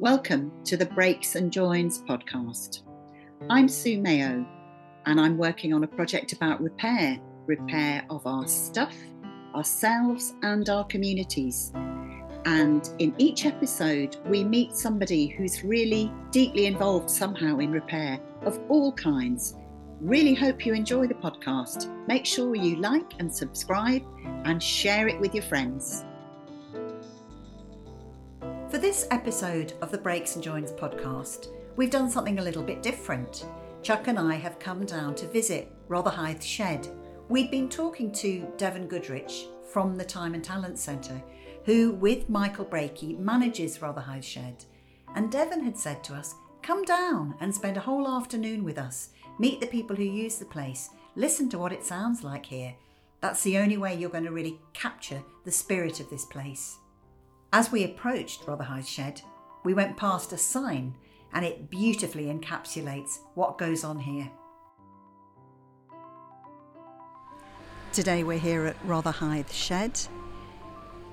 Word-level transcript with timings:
Welcome 0.00 0.52
to 0.62 0.76
the 0.76 0.86
Breaks 0.86 1.34
and 1.34 1.52
Joins 1.52 2.02
podcast. 2.02 2.82
I'm 3.50 3.66
Sue 3.66 3.98
Mayo, 3.98 4.46
and 5.06 5.20
I'm 5.20 5.36
working 5.36 5.74
on 5.74 5.82
a 5.82 5.88
project 5.88 6.32
about 6.32 6.62
repair 6.62 7.18
repair 7.46 8.04
of 8.08 8.24
our 8.24 8.46
stuff, 8.46 8.94
ourselves, 9.56 10.34
and 10.42 10.68
our 10.68 10.84
communities. 10.84 11.72
And 12.44 12.88
in 13.00 13.12
each 13.18 13.44
episode, 13.44 14.18
we 14.26 14.44
meet 14.44 14.76
somebody 14.76 15.26
who's 15.26 15.64
really 15.64 16.12
deeply 16.30 16.66
involved 16.66 17.10
somehow 17.10 17.58
in 17.58 17.72
repair 17.72 18.20
of 18.42 18.60
all 18.68 18.92
kinds. 18.92 19.56
Really 20.00 20.34
hope 20.34 20.64
you 20.64 20.74
enjoy 20.74 21.08
the 21.08 21.14
podcast. 21.14 21.90
Make 22.06 22.24
sure 22.24 22.54
you 22.54 22.76
like 22.76 23.14
and 23.18 23.34
subscribe 23.34 24.02
and 24.44 24.62
share 24.62 25.08
it 25.08 25.18
with 25.18 25.34
your 25.34 25.42
friends. 25.42 26.04
For 28.78 28.82
this 28.82 29.08
episode 29.10 29.72
of 29.82 29.90
the 29.90 29.98
Breaks 29.98 30.36
and 30.36 30.44
Joins 30.44 30.70
podcast, 30.70 31.48
we've 31.74 31.90
done 31.90 32.08
something 32.08 32.38
a 32.38 32.42
little 32.44 32.62
bit 32.62 32.80
different. 32.80 33.44
Chuck 33.82 34.06
and 34.06 34.16
I 34.16 34.36
have 34.36 34.60
come 34.60 34.86
down 34.86 35.16
to 35.16 35.26
visit 35.26 35.72
Rotherhithe 35.88 36.44
Shed. 36.44 36.86
We'd 37.28 37.50
been 37.50 37.68
talking 37.68 38.12
to 38.12 38.46
Devon 38.56 38.86
Goodrich 38.86 39.48
from 39.72 39.96
the 39.96 40.04
Time 40.04 40.32
and 40.32 40.44
Talent 40.44 40.78
Centre, 40.78 41.20
who, 41.64 41.90
with 41.90 42.28
Michael 42.28 42.66
Breakey, 42.66 43.14
manages 43.18 43.82
Rotherhithe 43.82 44.22
Shed. 44.22 44.64
And 45.16 45.32
Devon 45.32 45.64
had 45.64 45.76
said 45.76 46.04
to 46.04 46.14
us, 46.14 46.36
Come 46.62 46.84
down 46.84 47.34
and 47.40 47.52
spend 47.52 47.78
a 47.78 47.80
whole 47.80 48.06
afternoon 48.06 48.62
with 48.62 48.78
us, 48.78 49.08
meet 49.40 49.60
the 49.60 49.66
people 49.66 49.96
who 49.96 50.04
use 50.04 50.36
the 50.36 50.44
place, 50.44 50.90
listen 51.16 51.48
to 51.48 51.58
what 51.58 51.72
it 51.72 51.84
sounds 51.84 52.22
like 52.22 52.46
here. 52.46 52.76
That's 53.22 53.42
the 53.42 53.58
only 53.58 53.76
way 53.76 53.96
you're 53.96 54.08
going 54.08 54.22
to 54.22 54.30
really 54.30 54.60
capture 54.72 55.20
the 55.44 55.50
spirit 55.50 55.98
of 55.98 56.08
this 56.10 56.26
place. 56.26 56.78
As 57.50 57.72
we 57.72 57.82
approached 57.82 58.46
Rotherhithe 58.46 58.86
Shed, 58.86 59.22
we 59.64 59.72
went 59.72 59.96
past 59.96 60.34
a 60.34 60.36
sign 60.36 60.94
and 61.32 61.46
it 61.46 61.70
beautifully 61.70 62.26
encapsulates 62.26 63.20
what 63.34 63.56
goes 63.56 63.84
on 63.84 63.98
here. 63.98 64.30
Today 67.92 68.22
we're 68.22 68.38
here 68.38 68.66
at 68.66 68.76
Rotherhithe 68.86 69.50
Shed, 69.50 69.98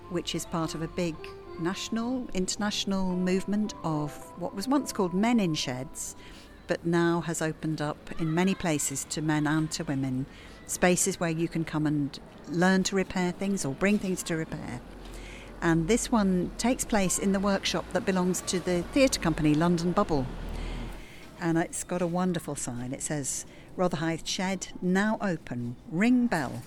which 0.09 0.35
is 0.35 0.45
part 0.45 0.75
of 0.75 0.81
a 0.81 0.89
big 0.89 1.15
national, 1.57 2.27
international 2.33 3.15
movement 3.15 3.73
of 3.85 4.13
what 4.37 4.53
was 4.53 4.67
once 4.67 4.91
called 4.91 5.13
Men 5.13 5.39
in 5.39 5.55
Sheds, 5.55 6.17
but 6.67 6.85
now 6.85 7.21
has 7.21 7.41
opened 7.41 7.81
up 7.81 8.09
in 8.19 8.33
many 8.33 8.55
places 8.55 9.05
to 9.05 9.21
men 9.21 9.47
and 9.47 9.71
to 9.71 9.85
women, 9.85 10.25
spaces 10.67 11.17
where 11.17 11.29
you 11.29 11.47
can 11.47 11.63
come 11.63 11.87
and 11.87 12.19
learn 12.49 12.83
to 12.83 12.95
repair 12.97 13.31
things 13.31 13.63
or 13.63 13.73
bring 13.73 13.97
things 13.97 14.21
to 14.23 14.35
repair 14.35 14.81
and 15.65 15.87
this 15.87 16.11
one 16.11 16.51
takes 16.59 16.85
place 16.85 17.17
in 17.17 17.31
the 17.31 17.39
workshop 17.39 17.85
that 17.93 18.05
belongs 18.05 18.39
to 18.41 18.59
the 18.59 18.83
theatre 18.93 19.19
company 19.19 19.55
London 19.55 19.93
Bubble. 19.93 20.27
And 21.41 21.57
it's 21.57 21.83
got 21.83 22.03
a 22.03 22.07
wonderful 22.07 22.53
sign. 22.53 22.93
It 22.93 23.01
says, 23.01 23.47
Rotherhithe 23.75 24.27
Shed, 24.27 24.67
now 24.79 25.17
open, 25.21 25.75
ring 25.91 26.27
bell. 26.27 26.61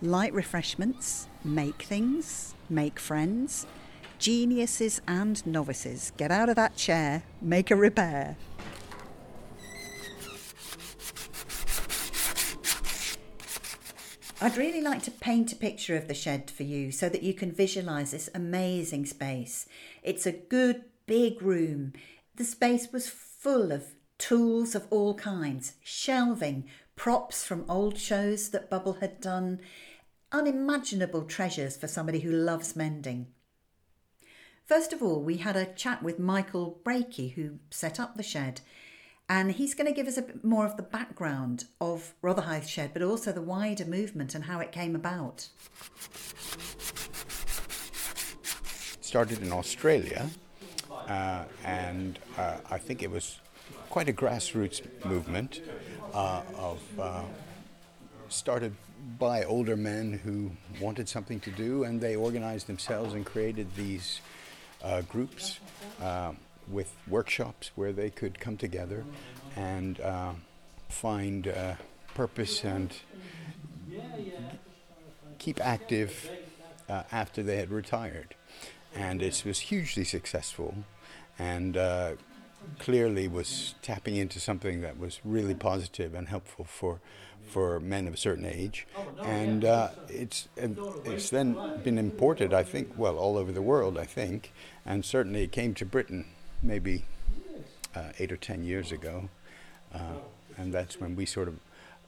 Light 0.00 0.32
refreshments, 0.32 1.26
make 1.42 1.82
things, 1.82 2.54
make 2.68 3.00
friends. 3.00 3.66
Geniuses 4.20 5.00
and 5.08 5.44
novices, 5.44 6.12
get 6.16 6.30
out 6.30 6.48
of 6.48 6.54
that 6.54 6.76
chair, 6.76 7.24
make 7.42 7.72
a 7.72 7.76
repair. 7.76 8.36
I'd 14.42 14.56
really 14.56 14.80
like 14.80 15.02
to 15.02 15.10
paint 15.10 15.52
a 15.52 15.56
picture 15.56 15.98
of 15.98 16.08
the 16.08 16.14
shed 16.14 16.50
for 16.50 16.62
you 16.62 16.92
so 16.92 17.10
that 17.10 17.22
you 17.22 17.34
can 17.34 17.52
visualise 17.52 18.12
this 18.12 18.30
amazing 18.34 19.04
space. 19.04 19.66
It's 20.02 20.24
a 20.24 20.32
good 20.32 20.84
big 21.04 21.42
room. 21.42 21.92
The 22.36 22.44
space 22.44 22.90
was 22.90 23.06
full 23.06 23.70
of 23.70 23.88
tools 24.16 24.74
of 24.74 24.86
all 24.88 25.12
kinds, 25.14 25.74
shelving, 25.82 26.64
props 26.96 27.44
from 27.44 27.66
old 27.68 27.98
shows 27.98 28.48
that 28.48 28.70
Bubble 28.70 28.94
had 28.94 29.20
done, 29.20 29.60
unimaginable 30.32 31.24
treasures 31.24 31.76
for 31.76 31.86
somebody 31.86 32.20
who 32.20 32.32
loves 32.32 32.74
mending. 32.74 33.26
First 34.64 34.94
of 34.94 35.02
all, 35.02 35.22
we 35.22 35.36
had 35.36 35.56
a 35.56 35.66
chat 35.66 36.02
with 36.02 36.18
Michael 36.18 36.80
Breakey, 36.82 37.34
who 37.34 37.58
set 37.70 38.00
up 38.00 38.16
the 38.16 38.22
shed, 38.22 38.62
and 39.30 39.52
he's 39.52 39.74
going 39.74 39.86
to 39.86 39.92
give 39.92 40.08
us 40.08 40.18
a 40.18 40.22
bit 40.22 40.44
more 40.44 40.66
of 40.66 40.76
the 40.76 40.82
background 40.82 41.64
of 41.80 42.14
Rotherhithe 42.20 42.66
Shed, 42.66 42.90
but 42.92 43.00
also 43.00 43.30
the 43.30 43.40
wider 43.40 43.84
movement 43.84 44.34
and 44.34 44.44
how 44.44 44.58
it 44.58 44.72
came 44.72 44.96
about. 44.96 45.48
Started 49.00 49.40
in 49.40 49.52
Australia, 49.52 50.28
uh, 51.06 51.44
and 51.64 52.18
uh, 52.36 52.56
I 52.68 52.78
think 52.78 53.04
it 53.04 53.10
was 53.10 53.38
quite 53.88 54.08
a 54.08 54.12
grassroots 54.12 54.82
movement 55.04 55.60
uh, 56.12 56.42
of 56.56 56.80
uh, 56.98 57.22
started 58.28 58.74
by 59.16 59.44
older 59.44 59.76
men 59.76 60.12
who 60.24 60.50
wanted 60.80 61.08
something 61.08 61.38
to 61.40 61.52
do, 61.52 61.84
and 61.84 62.00
they 62.00 62.16
organized 62.16 62.66
themselves 62.66 63.14
and 63.14 63.24
created 63.24 63.68
these 63.76 64.20
uh, 64.82 65.02
groups. 65.02 65.60
With 66.70 66.96
workshops 67.08 67.72
where 67.74 67.92
they 67.92 68.10
could 68.10 68.38
come 68.38 68.56
together 68.56 69.04
and 69.56 70.00
uh, 70.00 70.32
find 70.88 71.48
uh, 71.48 71.74
purpose 72.14 72.64
and 72.64 72.94
keep 75.38 75.60
active 75.60 76.30
uh, 76.88 77.02
after 77.10 77.42
they 77.42 77.56
had 77.56 77.70
retired. 77.70 78.34
And 78.94 79.22
it 79.22 79.42
was 79.44 79.60
hugely 79.60 80.04
successful 80.04 80.74
and 81.38 81.76
uh, 81.76 82.12
clearly 82.78 83.26
was 83.28 83.74
tapping 83.82 84.16
into 84.16 84.38
something 84.38 84.80
that 84.82 84.98
was 84.98 85.20
really 85.24 85.54
positive 85.54 86.14
and 86.14 86.28
helpful 86.28 86.64
for 86.64 87.00
for 87.48 87.80
men 87.80 88.06
of 88.06 88.14
a 88.14 88.16
certain 88.16 88.44
age, 88.44 88.86
and 89.24 89.64
uh, 89.64 89.88
it's 90.08 90.46
it's 90.56 91.30
then 91.30 91.56
been 91.82 91.98
imported, 91.98 92.54
I 92.54 92.62
think, 92.62 92.92
well, 92.96 93.16
all 93.16 93.36
over 93.36 93.50
the 93.50 93.62
world, 93.62 93.98
I 93.98 94.04
think, 94.04 94.52
and 94.86 95.04
certainly 95.04 95.42
it 95.42 95.50
came 95.50 95.74
to 95.74 95.84
Britain 95.84 96.26
maybe 96.62 97.04
uh, 97.94 98.12
eight 98.18 98.32
or 98.32 98.36
ten 98.36 98.62
years 98.62 98.92
ago, 98.92 99.28
uh, 99.94 99.98
and 100.56 100.72
that's 100.72 101.00
when 101.00 101.16
we 101.16 101.26
sort 101.26 101.48
of 101.48 101.58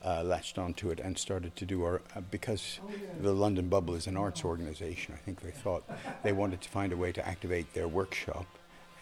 uh, 0.05 0.23
latched 0.23 0.57
onto 0.57 0.89
it 0.89 0.99
and 0.99 1.17
started 1.17 1.55
to 1.55 1.65
do 1.65 1.83
our 1.83 2.01
uh, 2.15 2.21
because 2.29 2.79
the 3.21 3.33
London 3.33 3.69
Bubble 3.69 3.95
is 3.95 4.07
an 4.07 4.17
arts 4.17 4.43
organization. 4.43 5.13
I 5.13 5.17
think 5.17 5.41
they 5.41 5.51
thought 5.51 5.83
they 6.23 6.33
wanted 6.33 6.61
to 6.61 6.69
find 6.69 6.91
a 6.91 6.97
way 6.97 7.11
to 7.11 7.25
activate 7.27 7.73
their 7.73 7.87
workshop 7.87 8.45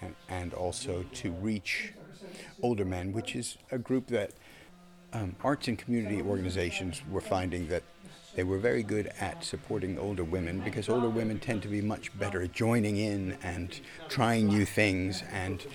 and, 0.02 0.16
and 0.30 0.54
also 0.54 1.04
to 1.14 1.32
reach 1.32 1.94
older 2.62 2.86
men, 2.86 3.14
which 3.14 3.36
is 3.36 3.58
a 3.72 3.78
group 3.78 4.08
that 4.08 4.32
um, 5.14 5.36
arts 5.44 5.68
and 5.68 5.78
community 5.78 6.22
organizations 6.22 7.02
were 7.10 7.22
finding 7.22 7.68
that 7.68 7.84
they 8.36 8.44
were 8.44 8.58
very 8.58 8.84
good 8.84 9.12
at 9.20 9.44
supporting 9.44 10.00
older 10.00 10.24
women 10.24 10.60
because 10.62 10.88
older 10.90 11.10
women 11.10 11.40
tend 11.40 11.62
to 11.64 11.68
be 11.68 11.82
much 11.82 12.18
better 12.18 12.42
at 12.42 12.54
joining 12.54 12.98
in 12.98 13.38
and 13.44 13.82
trying 14.08 14.48
new 14.48 14.66
things 14.66 15.24
and 15.32 15.66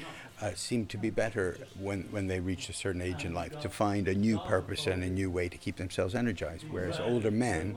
uh, 0.41 0.53
seem 0.55 0.87
to 0.87 0.99
be 0.99 1.11
better 1.11 1.59
when, 1.79 2.03
when 2.11 2.27
they 2.27 2.41
reach 2.41 2.69
a 2.69 2.73
certain 2.73 3.01
age 3.01 3.25
in 3.25 3.33
life 3.33 3.59
to 3.61 3.69
find 3.69 4.09
a 4.09 4.15
new 4.15 4.39
purpose 4.41 4.87
and 4.87 5.03
a 5.03 5.09
new 5.09 5.31
way 5.31 5.49
to 5.49 5.57
keep 5.57 5.77
themselves 5.77 6.15
energized. 6.15 6.65
Whereas 6.71 7.01
older 7.01 7.31
men, 7.31 7.77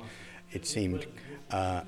it 0.52 0.66
seemed, 0.66 1.06
uh, 1.52 1.82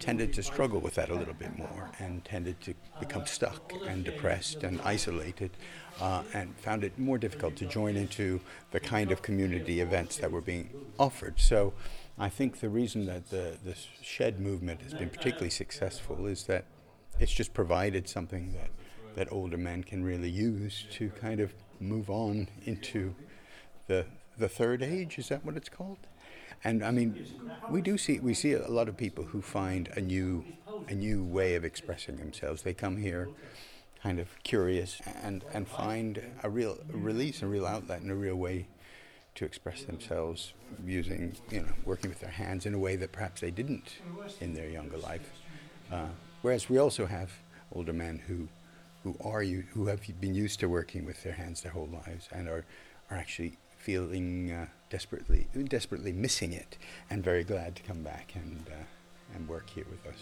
tended 0.00 0.32
to 0.32 0.42
struggle 0.42 0.80
with 0.80 0.94
that 0.94 1.10
a 1.10 1.14
little 1.14 1.34
bit 1.34 1.56
more 1.56 1.90
and 1.98 2.24
tended 2.24 2.60
to 2.60 2.74
become 3.00 3.26
stuck 3.26 3.72
and 3.86 4.04
depressed 4.04 4.62
and 4.62 4.80
isolated 4.82 5.50
uh, 6.00 6.22
and 6.32 6.56
found 6.56 6.84
it 6.84 6.96
more 6.98 7.18
difficult 7.18 7.56
to 7.56 7.66
join 7.66 7.96
into 7.96 8.40
the 8.70 8.80
kind 8.80 9.10
of 9.10 9.22
community 9.22 9.80
events 9.80 10.16
that 10.16 10.30
were 10.30 10.40
being 10.40 10.70
offered. 10.98 11.34
So 11.38 11.72
I 12.18 12.28
think 12.28 12.60
the 12.60 12.68
reason 12.68 13.06
that 13.06 13.30
the, 13.30 13.56
the 13.64 13.76
shed 14.02 14.40
movement 14.40 14.82
has 14.82 14.92
been 14.92 15.08
particularly 15.08 15.50
successful 15.50 16.26
is 16.26 16.44
that 16.44 16.64
it's 17.20 17.32
just 17.32 17.54
provided 17.54 18.08
something 18.08 18.52
that, 18.52 18.70
that 19.14 19.32
older 19.32 19.56
men 19.56 19.84
can 19.84 20.02
really 20.02 20.30
use 20.30 20.84
to 20.92 21.10
kind 21.10 21.40
of 21.40 21.54
move 21.78 22.10
on 22.10 22.48
into 22.64 23.14
the, 23.86 24.06
the 24.36 24.48
third 24.48 24.82
age. 24.82 25.18
Is 25.18 25.28
that 25.28 25.44
what 25.44 25.56
it's 25.56 25.68
called? 25.68 25.98
And 26.64 26.84
I 26.84 26.90
mean, 26.90 27.24
we 27.70 27.80
do 27.80 27.96
see 27.96 28.18
we 28.18 28.34
see 28.34 28.54
a 28.54 28.66
lot 28.66 28.88
of 28.88 28.96
people 28.96 29.24
who 29.24 29.40
find 29.40 29.88
a 29.94 30.00
new 30.00 30.44
a 30.88 30.94
new 30.94 31.22
way 31.22 31.54
of 31.54 31.64
expressing 31.64 32.16
themselves. 32.16 32.62
They 32.62 32.74
come 32.74 32.96
here 32.96 33.28
kind 34.02 34.18
of 34.18 34.28
curious 34.42 35.00
and, 35.22 35.44
and 35.52 35.68
find 35.68 36.22
a 36.42 36.50
real 36.50 36.78
release, 36.88 37.42
a 37.42 37.46
real 37.46 37.66
outlet, 37.66 38.00
and 38.00 38.10
a 38.10 38.14
real 38.14 38.36
way 38.36 38.66
to 39.38 39.44
express 39.44 39.84
themselves 39.84 40.52
using, 40.84 41.32
you 41.50 41.60
know, 41.60 41.72
working 41.84 42.10
with 42.10 42.18
their 42.18 42.30
hands 42.30 42.66
in 42.66 42.74
a 42.74 42.78
way 42.78 42.96
that 42.96 43.12
perhaps 43.12 43.40
they 43.40 43.52
didn't 43.52 43.98
in 44.40 44.52
their 44.52 44.68
younger 44.68 44.98
life. 44.98 45.30
Uh, 45.92 46.08
whereas 46.42 46.68
we 46.68 46.76
also 46.76 47.06
have 47.06 47.30
older 47.72 47.92
men 47.92 48.20
who, 48.26 48.48
who 49.04 49.16
are 49.24 49.44
you, 49.44 49.62
who 49.72 49.86
have 49.86 50.00
been 50.20 50.34
used 50.34 50.58
to 50.58 50.68
working 50.68 51.04
with 51.04 51.22
their 51.22 51.34
hands 51.34 51.60
their 51.60 51.70
whole 51.70 51.88
lives 52.04 52.28
and 52.32 52.48
are, 52.48 52.64
are 53.12 53.16
actually 53.16 53.56
feeling 53.78 54.50
uh, 54.50 54.66
desperately, 54.90 55.46
desperately 55.68 56.12
missing 56.12 56.52
it 56.52 56.76
and 57.08 57.22
very 57.22 57.44
glad 57.44 57.76
to 57.76 57.82
come 57.84 58.02
back 58.02 58.32
and, 58.34 58.64
uh, 58.68 59.36
and 59.36 59.48
work 59.48 59.70
here 59.70 59.86
with 59.88 60.04
us. 60.12 60.20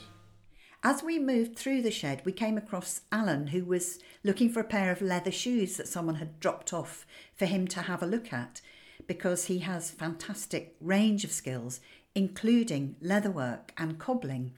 As 0.85 1.03
we 1.03 1.19
moved 1.19 1.57
through 1.57 1.81
the 1.81 1.91
shed, 1.91 2.21
we 2.27 2.33
came 2.33 2.59
across 2.59 3.01
Alan, 3.11 3.47
who 3.47 3.65
was 3.65 3.99
looking 4.23 4.51
for 4.51 4.61
a 4.61 4.65
pair 4.65 4.93
of 4.93 5.01
leather 5.01 5.33
shoes 5.33 5.79
that 5.79 5.89
someone 5.89 6.17
had 6.17 6.39
dropped 6.39 6.75
off 6.75 7.07
for 7.35 7.47
him 7.47 7.67
to 7.69 7.81
have 7.81 8.03
a 8.03 8.07
look 8.07 8.31
at 8.31 8.61
because 9.07 9.47
he 9.47 9.61
has 9.61 9.91
fantastic 9.91 10.77
range 10.81 11.25
of 11.25 11.33
skills, 11.33 11.81
including 12.15 12.97
leatherwork 13.03 13.71
and 13.77 13.99
cobbling. 13.99 14.55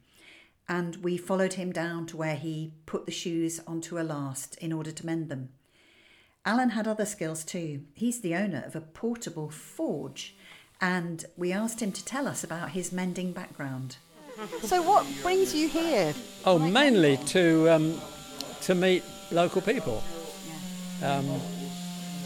And 0.69 0.97
we 0.97 1.17
followed 1.17 1.55
him 1.55 1.73
down 1.73 2.07
to 2.07 2.17
where 2.17 2.37
he 2.37 2.75
put 2.87 3.07
the 3.07 3.13
shoes 3.13 3.61
onto 3.67 3.99
a 3.99 4.03
last 4.03 4.57
in 4.59 4.73
order 4.73 4.91
to 4.93 5.07
mend 5.07 5.29
them. 5.29 5.49
Alan 6.45 6.71
had 6.71 6.87
other 6.87 7.05
skills 7.05 7.45
too. 7.45 7.83
He's 7.95 8.21
the 8.21 8.35
owner 8.35 8.63
of 8.67 8.77
a 8.77 8.81
portable 8.81 9.51
forge, 9.51 10.37
and 10.81 11.25
we 11.37 11.53
asked 11.53 11.81
him 11.81 11.93
to 11.93 12.05
tell 12.05 12.27
us 12.27 12.45
about 12.45 12.71
his 12.71 12.93
mending 12.93 13.33
background. 13.33 13.97
So, 14.63 14.81
what 14.83 15.05
brings 15.23 15.55
you 15.55 15.69
here? 15.69 16.15
Oh, 16.45 16.59
mainly 16.59 17.17
to 17.27 17.69
um, 17.69 18.01
to 18.63 18.75
meet 18.75 19.03
local 19.33 19.61
people, 19.61 20.03
um, 21.03 21.41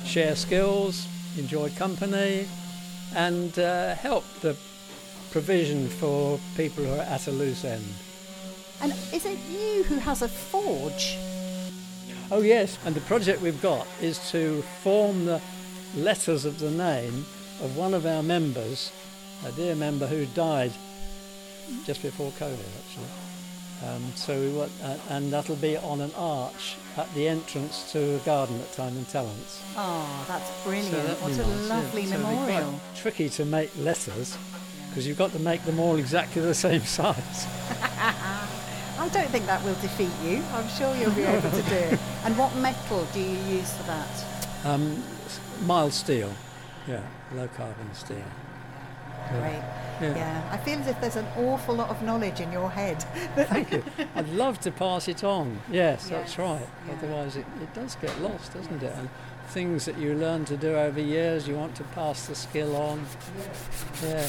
share 0.05 0.37
skills, 0.37 1.06
enjoy 1.38 1.70
company, 1.70 2.46
and 3.14 3.58
uh, 3.58 3.94
help 3.94 4.25
the 4.40 4.56
provision 5.31 5.88
for 5.88 6.38
people 6.56 6.84
who 6.84 6.93
are 6.93 7.02
at 7.02 7.26
a 7.26 7.31
loose 7.31 7.64
end. 7.64 7.84
And 8.81 8.93
is 9.12 9.25
it 9.25 9.38
you 9.50 9.84
who 9.84 9.96
has 9.96 10.23
a 10.23 10.29
forge? 10.29 11.17
Oh 12.31 12.40
yes, 12.40 12.79
and 12.84 12.94
the 12.94 13.00
project 13.02 13.43
we've 13.43 13.62
got 13.62 13.87
is 14.00 14.31
to 14.31 14.62
form 14.82 15.26
the 15.26 15.40
letters 15.94 16.44
of 16.44 16.58
the 16.58 16.70
name 16.70 17.26
of 17.62 17.76
one 17.76 17.94
of 17.94 18.06
our 18.06 18.23
members, 18.23 18.90
a 19.46 19.52
dear 19.52 19.75
member 19.75 20.06
who 20.06 20.26
died 20.26 20.73
just 21.84 22.02
before 22.02 22.31
COVID, 22.32 22.58
actually. 22.58 23.22
Um, 23.84 24.12
so 24.14 24.38
we 24.38 24.49
want, 24.50 24.70
uh, 24.82 24.96
and 25.11 25.32
that'll 25.32 25.56
be 25.56 25.76
on 25.76 26.00
an 26.00 26.12
arch 26.17 26.76
at 26.96 27.12
the 27.14 27.26
entrance 27.26 27.90
to 27.93 28.14
a 28.17 28.19
garden 28.19 28.61
at 28.61 28.73
Time 28.75 28.96
and 28.96 29.08
Talents. 29.08 29.61
Oh, 29.76 30.25
that's 30.29 30.62
brilliant. 30.62 30.88
So 30.90 31.02
that'd 31.02 31.23
what 31.23 31.32
a 31.32 31.37
nice, 31.37 31.69
yeah. 31.69 31.75
lovely 31.76 32.06
So 32.06 32.20
quite 32.20 32.34
memorial. 32.34 32.81
tricky 32.94 33.29
to 33.31 33.44
make 33.44 33.70
letters 33.79 34.37
because 34.88 35.06
you've 35.08 35.19
got 35.19 35.32
to 35.32 35.38
make 35.38 35.64
them 35.64 35.81
all 35.81 35.96
exactly 35.96 36.43
the 36.43 36.55
same 36.55 36.82
size. 36.82 37.46
I 38.99 39.08
don't 39.12 39.29
think 39.31 39.46
that 39.46 39.64
will 39.64 39.75
defeat 39.76 40.12
you. 40.23 40.43
I'm 40.52 40.69
sure 40.69 40.94
you'll 40.94 41.11
be 41.12 41.23
able 41.23 41.50
to 41.50 41.62
do 41.62 41.75
it. 41.75 41.99
And 42.25 42.38
what 42.38 42.55
metal 42.55 43.05
do 43.12 43.19
you 43.20 43.37
use 43.56 43.73
for 43.75 43.82
that? 43.84 44.25
Um, 44.64 45.02
mild 45.67 45.93
steel, 45.93 46.32
yeah, 46.87 47.02
low 47.34 47.49
carbon 47.49 47.93
steel. 47.94 48.23
Great. 49.31 49.55
Yeah. 49.55 49.92
Yeah, 50.03 50.49
I 50.51 50.57
feel 50.59 50.79
as 50.79 50.87
if 50.89 51.01
there's 51.01 51.17
an 51.17 51.27
awful 51.37 51.75
lot 51.75 51.91
of 51.91 52.03
knowledge 52.03 52.41
in 52.41 52.51
your 52.53 52.71
head. 52.71 53.03
Thank 53.37 53.73
you. 53.73 53.85
I'd 54.15 54.29
love 54.31 54.61
to 54.61 54.71
pass 54.71 55.09
it 55.09 55.23
on. 55.25 55.61
Yes, 55.71 56.09
Yes, 56.09 56.09
that's 56.09 56.39
right. 56.39 56.67
yeah. 56.87 56.95
Otherwise, 56.95 57.37
it, 57.37 57.47
it 57.61 57.73
does 57.75 57.95
get 57.97 58.21
lost, 58.21 58.55
doesn't 58.55 58.83
it? 58.83 58.93
And 58.97 59.09
things 59.49 59.85
that 59.85 59.97
you 59.99 60.15
learn 60.15 60.45
to 60.47 60.57
do 60.57 60.75
over 60.77 61.01
years, 61.01 61.47
you 61.47 61.55
want 61.57 61.75
to 61.77 61.85
pass 61.85 62.27
the 62.27 62.35
skill 62.35 62.75
on. 62.77 63.05
Yeah. 64.03 64.27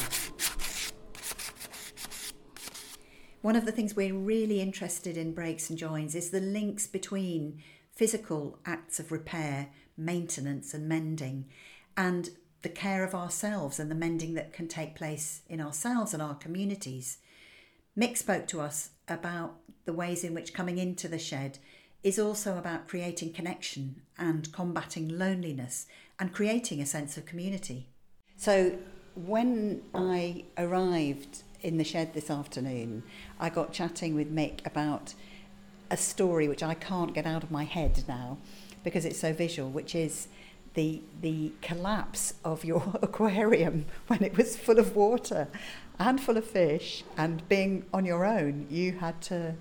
One 3.41 3.55
of 3.57 3.65
the 3.65 3.71
things 3.73 3.95
we're 3.95 4.13
really 4.15 4.61
interested 4.61 5.17
in 5.17 5.33
breaks 5.33 5.69
and 5.69 5.77
joins 5.77 6.15
is 6.15 6.29
the 6.29 6.39
links 6.39 6.87
between 6.87 7.61
physical 7.91 8.59
acts 8.65 8.99
of 8.99 9.11
repair, 9.11 9.69
maintenance, 9.97 10.73
and 10.73 10.87
mending, 10.87 11.45
and 11.97 12.29
the 12.63 12.69
care 12.69 13.03
of 13.03 13.13
ourselves 13.13 13.79
and 13.79 13.91
the 13.91 13.95
mending 13.95 14.33
that 14.33 14.53
can 14.53 14.67
take 14.67 14.95
place 14.95 15.41
in 15.47 15.61
ourselves 15.61 16.13
and 16.13 16.23
our 16.23 16.35
communities. 16.35 17.17
Mick 17.97 18.17
spoke 18.17 18.47
to 18.47 18.61
us 18.61 18.91
about 19.07 19.55
the 19.85 19.93
ways 19.93 20.23
in 20.23 20.33
which 20.33 20.53
coming 20.53 20.77
into 20.77 21.07
the 21.07 21.19
shed 21.19 21.59
is 22.03 22.17
also 22.17 22.57
about 22.57 22.87
creating 22.87 23.33
connection 23.33 24.01
and 24.17 24.51
combating 24.51 25.17
loneliness 25.17 25.87
and 26.19 26.33
creating 26.33 26.81
a 26.81 26.85
sense 26.85 27.17
of 27.17 27.25
community. 27.25 27.89
So, 28.37 28.77
when 29.15 29.83
I 29.93 30.45
arrived 30.57 31.43
in 31.61 31.77
the 31.77 31.83
shed 31.83 32.13
this 32.13 32.31
afternoon, 32.31 33.03
I 33.39 33.49
got 33.49 33.71
chatting 33.71 34.15
with 34.15 34.33
Mick 34.33 34.65
about 34.65 35.13
a 35.91 35.97
story 35.97 36.47
which 36.47 36.63
I 36.63 36.73
can't 36.73 37.13
get 37.13 37.25
out 37.25 37.43
of 37.43 37.51
my 37.51 37.63
head 37.63 38.03
now 38.07 38.37
because 38.83 39.05
it's 39.05 39.19
so 39.19 39.33
visual, 39.33 39.69
which 39.69 39.93
is 39.95 40.27
the 40.73 41.01
the 41.21 41.51
collapse 41.61 42.33
of 42.43 42.65
your 42.65 42.83
aquarium 43.01 43.85
when 44.07 44.23
it 44.23 44.35
was 44.37 44.57
full 44.57 44.79
of 44.79 44.95
water 44.95 45.47
and 45.99 46.19
full 46.19 46.37
of 46.37 46.45
fish 46.45 47.03
and 47.17 47.47
being 47.47 47.85
on 47.93 48.05
your 48.05 48.25
own 48.25 48.65
you 48.69 48.93
had 48.93 49.21
to 49.21 49.55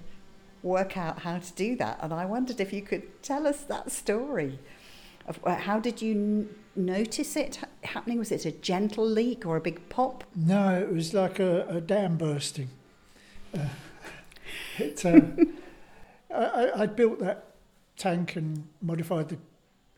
work 0.63 0.97
out 0.97 1.19
how 1.21 1.39
to 1.39 1.53
do 1.55 1.75
that. 1.77 1.99
And 2.01 2.13
I 2.15 2.25
wondered 2.25 2.61
if 2.61 2.73
you 2.73 2.83
could 2.83 3.23
tell 3.23 3.47
us 3.49 3.63
that 3.65 3.91
story 3.91 4.61
of 5.27 5.39
uh, 5.45 5.57
how 5.57 5.81
did 5.81 6.01
you 6.01 6.13
n- 6.13 6.49
notice 6.77 7.35
it 7.37 7.59
happening? 7.83 8.19
Was 8.19 8.31
it 8.33 8.45
a 8.47 8.53
gentle 8.53 9.05
leak 9.05 9.45
or 9.45 9.57
a 9.57 9.61
big 9.61 9.89
pop? 9.89 10.23
No, 10.37 10.79
it 10.81 10.93
was 10.93 11.13
like 11.15 11.41
a, 11.41 11.67
a 11.69 11.81
dam 11.81 12.17
bursting. 12.17 12.69
Uh, 13.53 13.67
it, 14.79 15.05
uh, 15.05 15.21
I, 16.35 16.83
I- 16.83 16.87
built 16.87 17.19
that 17.19 17.45
tank 17.97 18.37
and 18.37 18.67
modified 18.81 19.31
the 19.31 19.39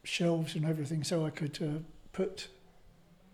shelves 0.05 0.55
and 0.55 0.65
everything 0.65 1.03
so 1.03 1.27
I 1.27 1.31
could 1.31 1.59
uh, 1.61 1.81
put 2.13 2.49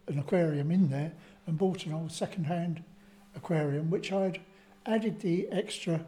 an 0.06 0.18
aquarium 0.18 0.70
in 0.70 0.88
there 0.88 1.12
and 1.46 1.58
bought 1.58 1.84
an 1.84 1.92
old 1.92 2.12
second-hand 2.12 2.82
aquarium 3.36 3.90
which 3.90 4.12
I'd 4.12 4.40
added 4.86 5.20
the 5.20 5.48
extra 5.50 6.04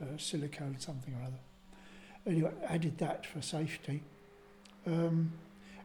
uh, 0.00 0.16
silicone 0.16 0.76
something 0.78 1.14
or 1.14 1.22
other. 1.22 1.40
Anyway, 2.26 2.52
added 2.66 2.98
that 2.98 3.26
for 3.26 3.42
safety. 3.42 4.02
Um, 4.86 5.32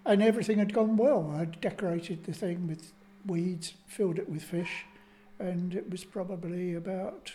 and 0.05 0.21
everything 0.21 0.59
had 0.59 0.73
gone 0.73 0.97
well. 0.97 1.33
I'd 1.35 1.59
decorated 1.61 2.25
the 2.25 2.33
thing 2.33 2.67
with 2.67 2.91
weeds, 3.25 3.73
filled 3.87 4.19
it 4.19 4.29
with 4.29 4.43
fish, 4.43 4.85
and 5.39 5.73
it 5.73 5.89
was 5.89 6.03
probably 6.03 6.75
about 6.75 7.31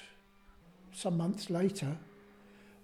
some 0.93 1.17
months 1.17 1.51
later 1.51 1.97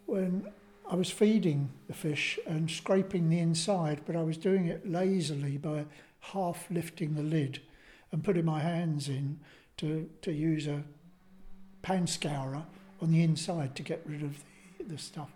when 0.06 0.48
I 0.90 0.96
was 0.96 1.10
feeding 1.10 1.70
the 1.86 1.94
fish 1.94 2.38
and 2.46 2.70
scraping 2.70 3.30
the 3.30 3.38
inside, 3.38 4.02
but 4.06 4.16
I 4.16 4.22
was 4.22 4.36
doing 4.36 4.66
it 4.66 4.90
lazily 4.90 5.56
by 5.56 5.86
half 6.20 6.70
lifting 6.70 7.14
the 7.14 7.22
lid 7.22 7.60
and 8.12 8.22
putting 8.22 8.44
my 8.44 8.60
hands 8.60 9.08
in 9.08 9.40
to, 9.78 10.08
to 10.22 10.32
use 10.32 10.66
a 10.66 10.82
pan 11.82 12.06
scourer 12.06 12.64
on 13.00 13.12
the 13.12 13.22
inside 13.22 13.74
to 13.76 13.82
get 13.82 14.02
rid 14.04 14.22
of 14.22 14.42
the, 14.78 14.84
the 14.84 14.98
stuff. 14.98 15.30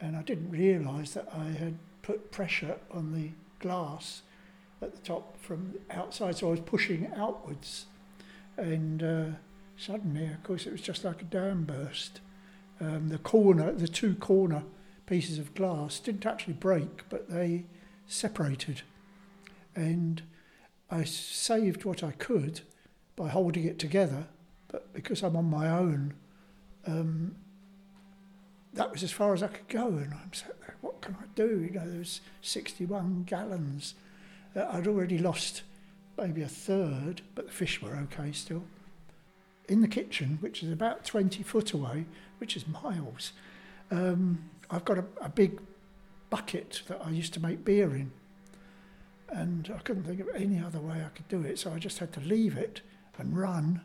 And 0.00 0.16
I 0.16 0.22
didn't 0.22 0.50
realise 0.50 1.14
that 1.14 1.28
I 1.32 1.44
had 1.44 1.78
put 2.02 2.32
pressure 2.32 2.76
on 2.90 3.12
the 3.12 3.30
glass 3.60 4.22
at 4.80 4.92
the 4.92 5.00
top 5.00 5.40
from 5.40 5.74
outside, 5.90 6.36
so 6.36 6.48
I 6.48 6.50
was 6.50 6.60
pushing 6.60 7.10
outwards. 7.16 7.86
And 8.56 9.02
uh, 9.02 9.24
suddenly, 9.76 10.26
of 10.26 10.42
course, 10.42 10.66
it 10.66 10.72
was 10.72 10.80
just 10.80 11.04
like 11.04 11.22
a 11.22 11.24
dam 11.24 11.64
burst. 11.64 12.20
Um, 12.80 13.08
the 13.08 13.18
corner, 13.18 13.72
the 13.72 13.88
two 13.88 14.14
corner 14.14 14.64
pieces 15.06 15.38
of 15.38 15.54
glass 15.54 15.98
didn't 16.00 16.26
actually 16.26 16.54
break, 16.54 17.08
but 17.08 17.28
they 17.28 17.66
separated. 18.06 18.82
And 19.74 20.22
I 20.90 21.04
saved 21.04 21.84
what 21.84 22.02
I 22.02 22.12
could 22.12 22.60
by 23.16 23.28
holding 23.28 23.64
it 23.64 23.78
together, 23.78 24.26
but 24.68 24.92
because 24.92 25.22
I'm 25.22 25.36
on 25.36 25.46
my 25.46 25.68
own, 25.68 26.14
um, 26.86 27.36
that 28.74 28.90
was 28.90 29.02
as 29.02 29.12
far 29.12 29.34
as 29.34 29.42
I 29.42 29.48
could 29.48 29.68
go. 29.68 29.88
And 29.88 30.14
I'm 30.14 30.32
sat 30.32 30.60
there, 30.60 30.76
what 30.80 31.00
can 31.00 31.16
I 31.20 31.24
do? 31.34 31.60
You 31.60 31.70
know, 31.70 31.88
there 31.88 31.98
was 31.98 32.20
61 32.40 33.24
gallons. 33.24 33.94
Uh, 34.56 34.66
I'd 34.70 34.86
already 34.86 35.18
lost 35.18 35.62
maybe 36.18 36.42
a 36.42 36.48
third, 36.48 37.22
but 37.34 37.46
the 37.46 37.52
fish 37.52 37.80
were 37.82 37.96
okay 37.96 38.32
still. 38.32 38.64
In 39.68 39.80
the 39.80 39.88
kitchen, 39.88 40.38
which 40.40 40.62
is 40.62 40.70
about 40.70 41.04
20 41.04 41.42
foot 41.42 41.72
away, 41.72 42.06
which 42.42 42.56
is 42.56 42.66
miles, 42.66 43.30
um, 43.92 44.50
I've 44.68 44.84
got 44.84 44.98
a, 44.98 45.04
a 45.20 45.28
big 45.28 45.60
bucket 46.28 46.82
that 46.88 47.00
I 47.00 47.10
used 47.10 47.32
to 47.34 47.40
make 47.40 47.64
beer 47.64 47.94
in. 47.94 48.10
And 49.28 49.72
I 49.72 49.78
couldn't 49.78 50.02
think 50.02 50.18
of 50.18 50.26
any 50.34 50.58
other 50.58 50.80
way 50.80 51.04
I 51.06 51.10
could 51.10 51.28
do 51.28 51.42
it, 51.42 51.60
so 51.60 51.70
I 51.72 51.78
just 51.78 52.00
had 52.00 52.12
to 52.14 52.20
leave 52.20 52.56
it 52.56 52.80
and 53.16 53.38
run. 53.38 53.82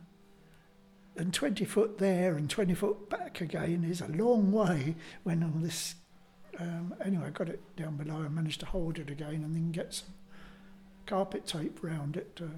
And 1.16 1.32
20 1.32 1.66
foot 1.66 2.00
there 2.00 2.36
and 2.36 2.50
20 2.50 2.74
foot 2.74 3.12
back 3.12 3.42
again 3.42 3.84
is 3.88 4.02
a 4.02 4.08
long 4.08 4.52
way 4.52 4.96
when 5.22 5.44
on 5.44 5.62
this. 5.62 5.94
Um, 6.58 6.96
anyway, 7.06 7.28
I 7.28 7.30
got 7.30 7.50
it 7.50 7.62
down 7.76 7.96
below 7.96 8.24
and 8.24 8.34
managed 8.34 8.62
to 8.62 8.66
hold 8.66 8.98
it 8.98 9.12
again 9.12 9.44
and 9.44 9.56
then 9.56 9.72
get 9.72 9.94
some 9.94 10.16
carpet 11.06 11.46
tape 11.46 11.84
round 11.84 12.18
it 12.18 12.36
to 12.38 12.50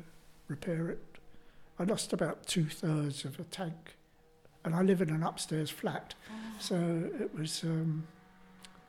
repair 0.48 0.88
it. 0.88 1.04
I 1.78 1.84
lost 1.84 2.14
about 2.14 2.48
two 2.48 2.70
thirds 2.70 3.26
of 3.26 3.38
a 3.38 3.44
tank, 3.44 3.98
and 4.66 4.76
I 4.76 4.82
live 4.82 5.02
in 5.02 5.10
an 5.10 5.24
upstairs 5.24 5.70
flat, 5.70 6.16
so 6.60 7.10
it 7.20 7.34
was 7.34 7.64
um, 7.64 8.08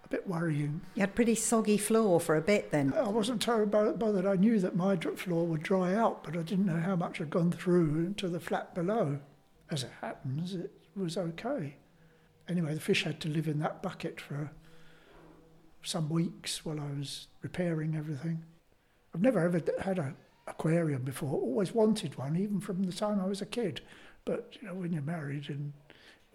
a 0.05 0.09
bit 0.09 0.27
worrying. 0.27 0.81
you 0.95 1.01
had 1.01 1.15
pretty 1.15 1.35
soggy 1.35 1.79
floor 1.79 2.21
for 2.21 2.37
a 2.37 2.41
bit 2.41 2.71
then 2.71 2.93
I 2.95 3.09
wasn't 3.09 3.43
terribly 3.43 3.93
bothered. 3.93 4.27
I 4.27 4.37
knew 4.37 4.59
that 4.59 4.77
my 4.77 4.97
floor 4.97 5.47
would 5.47 5.63
dry 5.63 5.95
out, 5.95 6.25
but 6.25 6.37
I 6.37 6.43
didn't 6.43 6.67
know 6.67 6.81
how 6.81 6.97
much 6.97 7.19
had 7.19 7.31
gone 7.31 7.53
through 7.53 8.07
into 8.07 8.29
the 8.29 8.41
flat 8.41 8.75
below. 8.75 9.21
As 9.71 9.85
it 9.85 9.93
happens, 10.01 10.55
it 10.55 10.73
was 10.97 11.17
okay. 11.17 11.77
anyway, 12.49 12.75
the 12.75 12.81
fish 12.81 13.05
had 13.05 13.21
to 13.21 13.29
live 13.29 13.47
in 13.47 13.61
that 13.61 13.83
bucket 13.83 14.21
for 14.21 14.51
some 15.83 16.09
weeks 16.09 16.65
while 16.65 16.81
I 16.81 16.99
was 16.99 17.29
repairing 17.43 17.97
everything. 17.97 18.45
I've 19.15 19.23
never 19.23 19.41
ever 19.41 19.61
had 19.81 19.99
an 19.99 20.17
aquarium 20.47 21.03
before. 21.03 21.33
Always 21.33 21.73
wanted 21.73 22.19
one, 22.19 22.37
even 22.37 22.61
from 22.61 22.83
the 22.83 22.93
time 22.93 23.21
I 23.21 23.27
was 23.27 23.41
a 23.41 23.47
kid. 23.47 23.81
But 24.31 24.57
you 24.61 24.69
know, 24.69 24.75
when 24.75 24.93
you're 24.93 25.03
married 25.03 25.49
and 25.49 25.73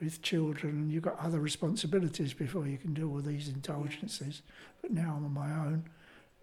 with 0.01 0.21
children, 0.21 0.73
and 0.73 0.91
you've 0.91 1.03
got 1.03 1.17
other 1.17 1.39
responsibilities 1.39 2.33
before 2.33 2.67
you 2.67 2.77
can 2.77 2.93
do 2.93 3.09
all 3.09 3.21
these 3.21 3.47
indulgences. 3.47 4.41
But 4.81 4.91
now 4.91 5.15
I'm 5.15 5.23
on 5.23 5.33
my 5.33 5.49
own. 5.49 5.85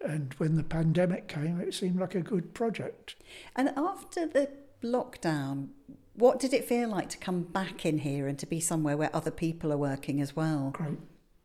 And 0.03 0.33
when 0.39 0.55
the 0.55 0.63
pandemic 0.63 1.27
came, 1.27 1.59
it 1.59 1.75
seemed 1.75 1.99
like 1.99 2.15
a 2.15 2.21
good 2.21 2.55
project. 2.55 3.17
And 3.55 3.69
after 3.77 4.25
the 4.25 4.49
lockdown, 4.83 5.67
what 6.15 6.39
did 6.39 6.55
it 6.55 6.65
feel 6.65 6.89
like 6.89 7.09
to 7.09 7.19
come 7.19 7.43
back 7.43 7.85
in 7.85 7.99
here 7.99 8.27
and 8.27 8.39
to 8.39 8.47
be 8.47 8.59
somewhere 8.59 8.97
where 8.97 9.15
other 9.15 9.29
people 9.29 9.71
are 9.71 9.77
working 9.77 10.21
as 10.21 10.35
well? 10.35 10.71
Great, 10.73 10.97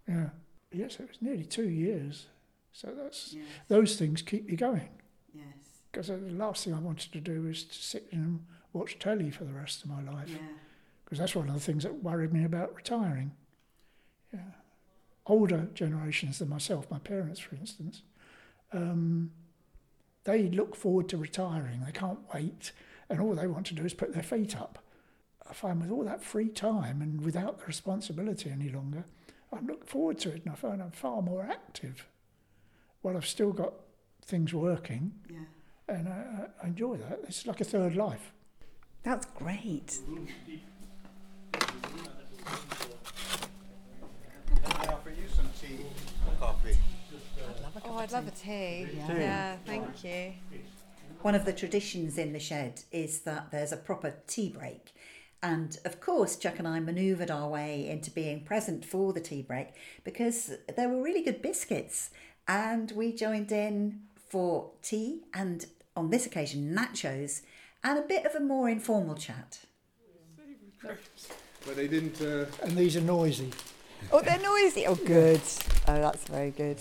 yeah. 0.08 0.30
Yes, 0.72 0.94
it 1.00 1.08
was 1.08 1.18
nearly 1.20 1.44
two 1.44 1.68
years. 1.68 2.28
So 2.72 2.94
that's 2.96 3.36
those 3.68 3.96
things 3.96 4.22
keep 4.22 4.50
you 4.50 4.56
going. 4.56 4.88
Yes. 5.34 5.44
Because 5.92 6.06
the 6.06 6.16
last 6.16 6.64
thing 6.64 6.72
I 6.72 6.78
wanted 6.78 7.12
to 7.12 7.20
do 7.20 7.42
was 7.42 7.64
to 7.64 7.74
sit 7.74 8.08
and 8.10 8.40
watch 8.72 8.98
telly 8.98 9.30
for 9.30 9.44
the 9.44 9.52
rest 9.52 9.82
of 9.84 9.90
my 9.90 10.02
life. 10.02 10.30
Because 11.04 11.18
that's 11.18 11.34
one 11.34 11.48
of 11.48 11.54
the 11.54 11.60
things 11.60 11.82
that 11.84 12.02
worried 12.02 12.32
me 12.32 12.44
about 12.44 12.74
retiring. 12.76 13.32
Yeah. 14.32 14.40
Older 15.26 15.68
generations 15.74 16.38
than 16.38 16.48
myself, 16.48 16.90
my 16.90 16.98
parents, 16.98 17.40
for 17.40 17.54
instance, 17.56 18.02
um, 18.72 19.30
they 20.24 20.48
look 20.48 20.74
forward 20.76 21.08
to 21.10 21.16
retiring. 21.16 21.80
They 21.84 21.92
can't 21.92 22.18
wait, 22.34 22.72
and 23.08 23.20
all 23.20 23.34
they 23.34 23.46
want 23.46 23.66
to 23.66 23.74
do 23.74 23.84
is 23.84 23.94
put 23.94 24.12
their 24.12 24.22
feet 24.22 24.58
up. 24.58 24.78
I 25.48 25.54
find 25.54 25.80
with 25.80 25.90
all 25.90 26.04
that 26.04 26.22
free 26.22 26.48
time 26.48 27.00
and 27.00 27.22
without 27.22 27.58
the 27.60 27.66
responsibility 27.66 28.50
any 28.50 28.68
longer, 28.68 29.04
I 29.50 29.60
look 29.60 29.86
forward 29.86 30.18
to 30.20 30.30
it, 30.30 30.42
and 30.44 30.52
I 30.52 30.56
find 30.56 30.82
I'm 30.82 30.90
far 30.90 31.22
more 31.22 31.42
active. 31.44 32.06
Well, 33.02 33.16
I've 33.16 33.26
still 33.26 33.52
got 33.52 33.72
things 34.26 34.52
working, 34.52 35.12
Yeah. 35.30 35.44
and 35.94 36.08
I, 36.08 36.48
I 36.62 36.66
enjoy 36.66 36.96
that. 36.98 37.20
It's 37.24 37.46
like 37.46 37.62
a 37.62 37.64
third 37.64 37.96
life. 37.96 38.32
That's 39.02 39.26
great. 39.26 39.98
I 44.64 44.86
offer 44.86 45.10
you 45.10 45.28
some 45.34 45.48
tea 45.60 45.84
or 46.26 46.34
coffee? 46.38 46.76
Oh, 47.84 47.96
I'd 47.96 48.12
love 48.12 48.28
a 48.28 48.32
tea. 48.32 48.88
Yeah, 49.08 49.56
thank 49.64 50.04
you. 50.04 50.32
One 51.22 51.34
of 51.34 51.44
the 51.44 51.52
traditions 51.52 52.18
in 52.18 52.32
the 52.32 52.38
shed 52.38 52.82
is 52.92 53.20
that 53.20 53.50
there's 53.50 53.72
a 53.72 53.76
proper 53.76 54.14
tea 54.26 54.50
break. 54.50 54.92
And 55.42 55.78
of 55.84 56.00
course, 56.00 56.36
Chuck 56.36 56.58
and 56.58 56.66
I 56.68 56.80
manoeuvred 56.80 57.30
our 57.30 57.48
way 57.48 57.88
into 57.88 58.10
being 58.10 58.44
present 58.44 58.84
for 58.84 59.12
the 59.12 59.20
tea 59.20 59.42
break 59.42 59.68
because 60.04 60.52
there 60.76 60.88
were 60.88 61.02
really 61.02 61.22
good 61.22 61.40
biscuits. 61.40 62.10
And 62.46 62.90
we 62.92 63.12
joined 63.12 63.52
in 63.52 64.00
for 64.28 64.70
tea 64.82 65.22
and, 65.32 65.64
on 65.96 66.10
this 66.10 66.26
occasion, 66.26 66.74
nachos 66.76 67.42
and 67.84 67.98
a 67.98 68.02
bit 68.02 68.24
of 68.24 68.34
a 68.34 68.40
more 68.40 68.68
informal 68.68 69.14
chat. 69.14 69.60
But 70.82 71.76
they 71.76 71.88
didn't. 71.88 72.20
Uh, 72.20 72.46
And 72.62 72.76
these 72.76 72.96
are 72.96 73.00
noisy. 73.00 73.50
Oh, 74.12 74.20
they're 74.22 74.38
noisy. 74.40 74.86
Oh, 74.86 74.94
good. 74.94 75.40
Oh, 75.88 76.00
that's 76.00 76.24
very 76.28 76.50
good. 76.50 76.78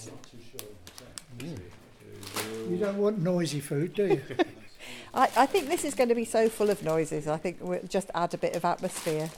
You 1.40 2.78
don't 2.78 2.98
want 2.98 3.20
noisy 3.20 3.60
food, 3.60 3.94
do 3.94 4.08
you? 4.08 4.22
I, 5.14 5.30
I 5.36 5.46
think 5.46 5.68
this 5.68 5.84
is 5.84 5.94
going 5.96 6.10
to 6.10 6.16
be 6.16 6.26
so 6.26 6.48
full 6.50 6.70
of 6.70 6.84
noises. 6.84 7.28
I 7.28 7.38
think 7.38 7.58
we'll 7.62 7.82
just 7.88 8.12
add 8.14 8.34
a 8.34 8.38
bit 8.38 8.56
of 8.56 8.66
atmosphere. 8.66 9.30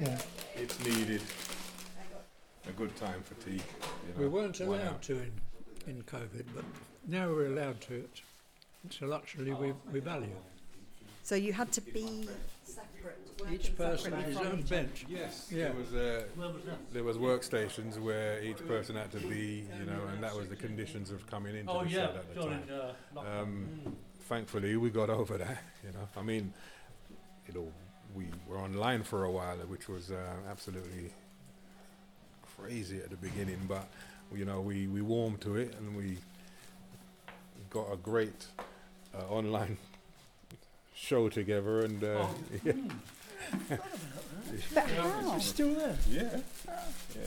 yeah. 0.00 0.18
it's 0.54 0.78
needed. 0.84 1.22
A 2.68 2.72
good 2.72 2.94
time 2.96 3.22
for 3.22 3.34
tea. 3.44 3.56
You 3.56 3.60
know. 4.14 4.20
We 4.20 4.28
weren't 4.28 4.60
allowed 4.60 4.84
not? 4.84 5.02
to 5.02 5.14
in, 5.14 5.32
in 5.86 6.02
COVID, 6.04 6.44
but 6.54 6.64
now 7.06 7.28
we're 7.28 7.46
allowed 7.46 7.80
to. 7.82 7.94
It's, 7.94 8.22
it's 8.86 9.00
a 9.02 9.06
luxury 9.06 9.52
we, 9.52 9.72
we 9.92 10.00
value. 10.00 10.36
So 11.24 11.34
you 11.34 11.54
had 11.54 11.72
to 11.72 11.80
be 11.80 12.28
separate. 12.64 13.18
Each 13.50 13.74
person 13.74 14.12
had 14.12 14.24
his 14.26 14.36
own 14.36 14.60
bench. 14.62 15.06
Yes. 15.08 15.48
Yeah. 15.50 15.64
There 15.64 15.72
was 15.72 15.94
uh, 15.94 16.22
there 16.92 17.02
was 17.02 17.16
workstations 17.16 17.98
where 17.98 18.42
each 18.42 18.58
person 18.68 18.94
had 18.94 19.10
to 19.12 19.20
be, 19.20 19.64
you 19.78 19.86
know, 19.86 20.02
and 20.12 20.22
that 20.22 20.36
was 20.36 20.48
the 20.50 20.56
conditions 20.56 21.10
of 21.10 21.26
coming 21.26 21.56
into 21.56 21.72
the 21.72 21.88
shed 21.88 22.14
at 22.14 22.34
the 22.34 22.40
time. 22.42 22.62
Um, 23.16 23.68
thankfully, 24.28 24.76
we 24.76 24.90
got 24.90 25.08
over 25.20 25.38
that. 25.38 25.62
You 25.82 25.92
know, 25.92 26.06
I 26.14 26.22
mean, 26.22 26.52
you 27.48 27.54
know, 27.54 27.72
we 28.14 28.26
were 28.46 28.58
online 28.58 29.02
for 29.02 29.24
a 29.24 29.30
while, 29.30 29.56
which 29.56 29.88
was 29.88 30.10
uh, 30.10 30.16
absolutely 30.50 31.10
crazy 32.56 32.98
at 32.98 33.08
the 33.08 33.16
beginning, 33.16 33.60
but 33.66 33.88
you 34.34 34.44
know, 34.44 34.60
we 34.60 34.88
we 34.88 35.00
warmed 35.00 35.40
to 35.40 35.56
it 35.56 35.74
and 35.78 35.96
we 35.96 36.18
got 37.70 37.90
a 37.90 37.96
great 37.96 38.44
uh, 39.14 39.24
online 39.32 39.78
show 40.94 41.28
together, 41.28 41.80
and 41.80 42.02
uh, 42.02 42.26
yeah, 42.64 42.72
But 44.74 44.88
how? 44.90 45.38
Still 45.38 45.74
there. 45.74 45.96
yeah. 46.10 46.28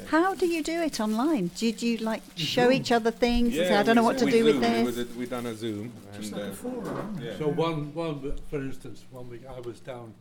How 0.08 0.34
do 0.36 0.46
you 0.48 0.64
do 0.64 0.82
it 0.82 1.00
online? 1.00 1.52
Did 1.56 1.82
you 1.82 1.98
like 1.98 2.22
show 2.36 2.72
each 2.72 2.92
other 2.92 3.12
things 3.12 3.58
and 3.58 3.68
say, 3.68 3.76
I 3.76 3.84
don't 3.84 3.96
know 3.96 4.04
what 4.04 4.18
to 4.20 4.30
do 4.30 4.44
with 4.46 4.60
this? 4.62 4.86
was 4.86 4.98
a, 5.00 5.06
we 5.18 5.26
done 5.26 5.46
a 5.46 5.56
Zoom, 5.56 5.92
Just 6.18 6.32
and 6.34 6.42
like 6.42 6.50
uh, 6.50 6.52
a 6.52 6.56
forum. 6.56 7.20
yeah. 7.22 7.38
So 7.38 7.48
one, 7.50 7.94
one, 7.94 8.34
for 8.50 8.58
instance, 8.62 9.04
one 9.12 9.30
week 9.30 9.44
I 9.50 9.60
was 9.60 9.80
down 9.80 10.14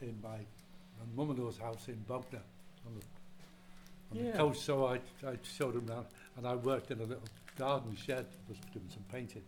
in 0.00 0.14
my, 0.22 0.36
my 0.38 1.06
mum-in-law's 1.16 1.58
house 1.58 1.88
in 1.88 1.96
Bognor 2.08 2.40
on 2.86 2.94
the, 2.98 4.18
on 4.20 4.24
Yeah. 4.26 4.32
the 4.32 4.38
coast. 4.38 4.64
So 4.64 4.86
I, 4.86 4.94
I 5.26 5.36
showed 5.42 5.74
them 5.74 5.90
around, 5.90 6.06
and 6.36 6.46
I 6.46 6.54
worked 6.54 6.90
in 6.90 6.98
a 7.00 7.04
little 7.04 7.22
garden 7.58 7.96
shed, 7.96 8.26
was 8.48 8.58
doing 8.72 8.86
some 8.90 9.04
painting. 9.12 9.42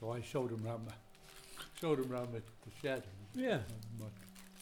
So 0.00 0.12
I 0.12 0.22
showed 0.22 0.50
them 0.50 0.66
around, 0.66 0.86
my, 0.86 0.92
showed 1.80 1.98
him 1.98 2.12
around 2.12 2.32
the, 2.32 2.38
the 2.40 2.70
shed 2.82 3.02
Yeah. 3.34 3.54
and 3.54 4.00
my 4.00 4.06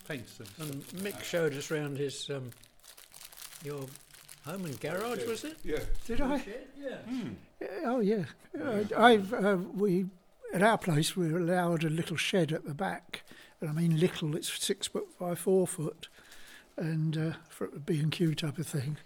paints 0.07 0.39
and 0.41 0.49
And 0.71 0.83
Mick 1.03 1.23
showed 1.23 1.55
us 1.55 1.71
round 1.71 1.99
his 1.99 2.29
um, 2.31 2.51
your 3.65 3.81
home 4.45 4.65
and 4.65 4.81
garage, 4.81 5.25
was 5.27 5.45
it? 5.45 5.57
yeah. 5.65 5.81
Did 6.07 6.21
I? 6.21 6.43
Yeah. 6.81 6.99
Oh 7.85 8.01
yeah. 8.01 8.25
Uh, 8.59 8.85
I've 8.97 9.33
uh, 9.35 9.59
we 9.75 10.07
at 10.55 10.63
our 10.63 10.79
place 10.79 11.17
we 11.17 11.31
were 11.33 11.41
allowed 11.41 11.85
a 11.85 11.91
little 11.91 12.17
shed 12.17 12.53
at 12.53 12.65
the 12.65 12.75
back, 12.75 13.23
and 13.61 13.69
I 13.69 13.73
mean 13.73 13.99
little. 13.99 14.37
It's 14.37 14.51
six 14.65 14.87
foot 14.87 15.19
by 15.19 15.35
four 15.35 15.67
foot, 15.67 16.09
and 16.77 17.17
uh, 17.19 17.33
for 17.49 17.67
a 17.67 17.79
B 17.81 17.99
and 17.99 18.13
Q 18.13 18.35
type 18.35 18.59
of 18.59 18.67
thing. 18.67 18.97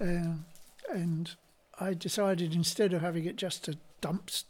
Um, 0.00 0.44
and 0.90 1.34
I 1.78 1.94
decided 1.94 2.52
instead 2.54 2.92
of 2.92 3.00
having 3.00 3.24
it 3.26 3.36
just 3.36 3.64
to 3.66 3.78
dump 4.00 4.24
s- 4.28 4.44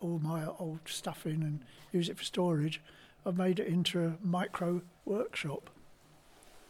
all 0.00 0.18
my 0.18 0.46
old 0.58 0.80
stuff 0.86 1.26
in 1.26 1.42
and 1.42 1.60
use 1.92 2.08
it 2.08 2.16
for 2.18 2.24
storage, 2.24 2.80
I've 3.26 3.36
made 3.36 3.58
it 3.60 3.66
into 3.66 4.04
a 4.04 4.16
micro 4.22 4.82
workshop. 5.04 5.70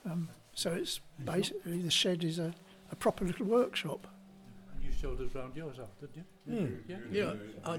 Um, 0.05 0.29
so 0.55 0.73
it's 0.73 1.01
basically 1.25 1.83
the 1.83 1.91
shed 1.91 2.25
is 2.25 2.39
a, 2.39 2.55
a 2.91 2.97
proper 2.97 3.25
little 3.25 3.47
workshop. 3.47 4.07
and 4.75 4.83
you 4.85 4.91
showed 4.93 5.21
us 5.21 5.35
around 5.37 5.55
yours 5.55 5.77
house, 5.77 5.89
did 6.01 6.11
you? 6.17 6.25
Mm. 6.53 6.79
Yeah. 6.89 6.97
Yeah. 7.13 7.33
I, 7.65 7.79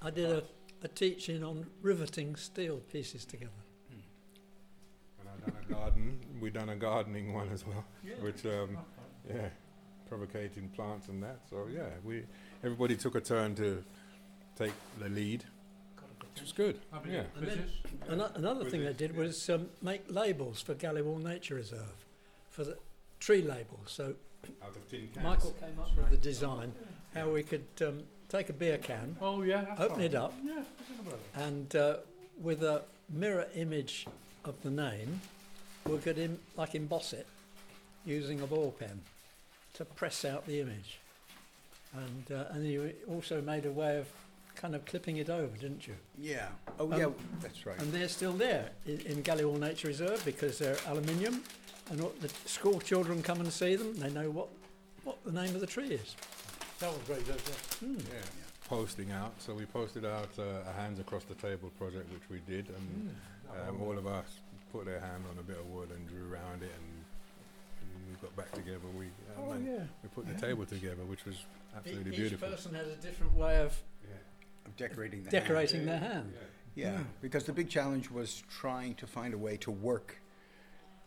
I 0.00 0.10
did 0.10 0.30
a, 0.30 0.42
a 0.82 0.88
teaching 0.88 1.42
on 1.42 1.66
riveting 1.82 2.36
steel 2.36 2.78
pieces 2.92 3.24
together. 3.24 3.50
And 5.20 5.28
I 5.28 5.50
done 5.50 5.56
a 5.68 5.72
garden. 5.72 6.18
We 6.40 6.50
done 6.50 6.68
a 6.68 6.76
gardening 6.76 7.34
one 7.34 7.48
as 7.52 7.66
well, 7.66 7.84
which 8.20 8.46
um, 8.46 8.78
yeah, 9.28 9.48
provocating 10.08 10.68
plants 10.68 11.08
and 11.08 11.22
that. 11.22 11.40
So 11.50 11.66
yeah, 11.72 11.88
we 12.04 12.24
everybody 12.62 12.96
took 12.96 13.14
a 13.16 13.20
turn 13.20 13.54
to 13.56 13.82
take 14.56 14.72
the 14.98 15.08
lead. 15.08 15.44
Which 16.32 16.42
was 16.42 16.52
good. 16.52 16.80
Yeah. 17.08 17.22
And 17.36 17.46
then 17.46 17.64
ano- 18.10 18.32
another 18.34 18.64
thing 18.68 18.84
they 18.84 18.92
did 18.92 19.16
was 19.16 19.48
um, 19.50 19.68
make 19.82 20.02
labels 20.08 20.60
for 20.62 20.74
Gallywall 20.74 21.22
Nature 21.22 21.54
Reserve, 21.54 21.94
for 22.50 22.64
the 22.64 22.76
tree 23.20 23.42
labels. 23.42 23.86
So 23.86 24.14
Out 24.62 24.70
of 24.74 24.88
tin 24.90 25.08
cans. 25.14 25.24
Michael 25.24 25.52
came 25.52 25.78
up 25.78 25.96
with 25.96 26.10
the 26.10 26.16
design 26.16 26.72
how 27.14 27.30
we 27.30 27.44
could 27.44 27.64
um, 27.86 28.02
take 28.28 28.48
a 28.48 28.52
beer 28.52 28.78
can, 28.78 29.16
Oh 29.20 29.42
yeah. 29.42 29.62
that's 29.62 29.80
open 29.80 29.96
right. 29.98 30.06
it 30.06 30.14
up, 30.16 30.34
Yeah, 30.44 30.62
forget 30.76 31.06
about 31.06 31.12
it. 31.14 31.42
and 31.44 31.76
uh, 31.76 31.96
with 32.42 32.64
a 32.64 32.82
mirror 33.10 33.46
image 33.54 34.06
of 34.44 34.60
the 34.64 34.70
name, 34.70 35.20
we 35.86 35.98
could 35.98 36.18
Im- 36.18 36.40
like 36.56 36.74
emboss 36.74 37.12
it 37.12 37.28
using 38.04 38.40
a 38.40 38.46
ball 38.48 38.74
pen 38.76 39.00
to 39.74 39.84
press 39.84 40.24
out 40.24 40.44
the 40.48 40.60
image. 40.60 40.98
And 41.94 42.36
uh, 42.36 42.44
and 42.50 42.66
you 42.66 42.92
also 43.08 43.40
made 43.40 43.66
a 43.66 43.70
way 43.70 43.98
of 43.98 44.08
kind 44.64 44.74
of 44.74 44.82
clipping 44.86 45.18
it 45.18 45.28
over, 45.28 45.54
didn't 45.58 45.86
you? 45.86 45.94
Yeah. 46.18 46.46
Oh, 46.78 46.90
Um, 46.90 46.98
yeah, 46.98 47.08
that's 47.42 47.66
right. 47.66 47.78
And 47.82 47.92
they're 47.92 48.08
still 48.08 48.32
there 48.32 48.70
in, 48.86 48.98
in 49.00 49.22
Gallywall 49.22 49.58
Nature 49.60 49.88
Reserve 49.88 50.24
because 50.24 50.58
they're 50.58 50.78
aluminium, 50.86 51.42
and 51.90 52.00
what 52.00 52.18
the 52.22 52.30
school 52.46 52.80
children 52.80 53.22
come 53.22 53.40
and 53.42 53.52
see 53.52 53.76
them. 53.76 53.94
They 53.96 54.08
know 54.08 54.30
what 54.30 54.48
what 55.04 55.22
the 55.22 55.32
name 55.32 55.54
of 55.54 55.60
the 55.60 55.66
tree 55.66 55.88
is. 55.90 56.16
That 56.80 56.88
was 56.90 57.02
very 57.02 57.20
good. 57.24 57.42
Yeah. 57.46 57.88
Hmm. 57.88 57.98
Yeah. 58.10 58.24
Posting 58.66 59.10
out. 59.12 59.34
So 59.38 59.52
we 59.52 59.66
posted 59.66 60.06
out 60.06 60.30
uh, 60.38 60.70
a 60.70 60.72
hands 60.80 60.98
across 60.98 61.24
the 61.24 61.34
table 61.34 61.70
project, 61.78 62.10
which 62.10 62.26
we 62.30 62.40
did, 62.50 62.64
and 62.70 63.14
um, 63.68 63.82
all 63.82 63.98
of 63.98 64.06
us 64.06 64.28
put 64.72 64.86
their 64.86 65.00
hand 65.00 65.24
on 65.30 65.38
a 65.38 65.42
bit 65.42 65.58
of 65.58 65.66
wood 65.66 65.90
and 65.90 66.08
drew 66.08 66.32
around 66.32 66.62
it, 66.62 66.72
and, 66.80 66.88
and 67.82 68.00
we 68.08 68.14
got 68.26 68.34
back 68.34 68.50
together. 68.52 68.88
We 68.98 69.04
uh, 69.08 69.42
Oh, 69.42 69.56
yeah. 69.62 69.84
we 70.02 70.08
put 70.08 70.26
the 70.26 70.40
table 70.40 70.64
together, 70.64 71.04
which 71.04 71.26
was 71.26 71.36
absolutely 71.76 72.12
Each 72.12 72.16
beautiful. 72.18 72.48
person 72.48 72.72
has 72.74 72.88
a 72.88 72.96
different 72.96 73.34
way 73.36 73.60
of 73.60 73.78
Of 74.66 74.76
decorating 74.76 75.22
the 75.24 75.30
decorating 75.30 75.84
their 75.86 75.98
hand. 75.98 76.32
Yeah, 76.74 76.98
because 77.20 77.44
the 77.44 77.52
big 77.52 77.68
challenge 77.68 78.10
was 78.10 78.42
trying 78.50 78.94
to 78.96 79.06
find 79.06 79.32
a 79.32 79.38
way 79.38 79.56
to 79.58 79.70
work 79.70 80.18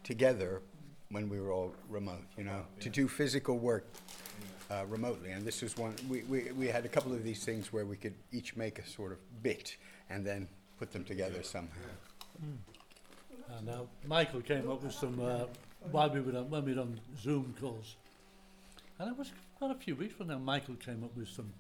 together 0.03 0.61
when 1.09 1.29
we 1.29 1.39
were 1.39 1.51
all 1.51 1.73
remote, 1.89 2.23
you 2.37 2.43
know, 2.43 2.65
to 2.79 2.89
do 2.89 3.07
physical 3.07 3.57
work 3.57 3.85
uh, 4.69 4.85
remotely. 4.87 5.31
And 5.31 5.45
this 5.45 5.61
was 5.61 5.77
one, 5.77 5.95
we, 6.09 6.21
we, 6.23 6.51
we 6.51 6.67
had 6.67 6.85
a 6.85 6.89
couple 6.89 7.13
of 7.13 7.23
these 7.23 7.43
things 7.43 7.71
where 7.71 7.85
we 7.85 7.95
could 7.95 8.13
each 8.31 8.55
make 8.55 8.79
a 8.79 8.87
sort 8.87 9.11
of 9.11 9.19
bit 9.43 9.77
and 10.09 10.25
then 10.25 10.47
put 10.77 10.91
them 10.91 11.03
together 11.03 11.43
somehow. 11.43 11.71
And 13.57 13.69
uh, 13.69 13.81
Michael 14.05 14.41
came 14.41 14.69
up 14.69 14.83
with 14.83 14.93
some 14.93 15.19
uh, 15.21 15.45
while 15.91 16.09
we 16.09 16.19
were 16.19 16.37
on, 16.37 16.49
when 16.49 16.65
we 16.65 16.73
were 16.73 16.81
on 16.81 16.99
Zoom 17.21 17.53
calls, 17.59 17.95
and 18.99 19.09
it 19.09 19.17
was 19.17 19.31
quite 19.57 19.71
a 19.71 19.75
few 19.75 19.95
weeks 19.95 20.13
from 20.15 20.27
now. 20.27 20.37
Michael 20.37 20.75
came 20.75 21.03
up 21.03 21.15
with 21.15 21.29
some 21.29 21.51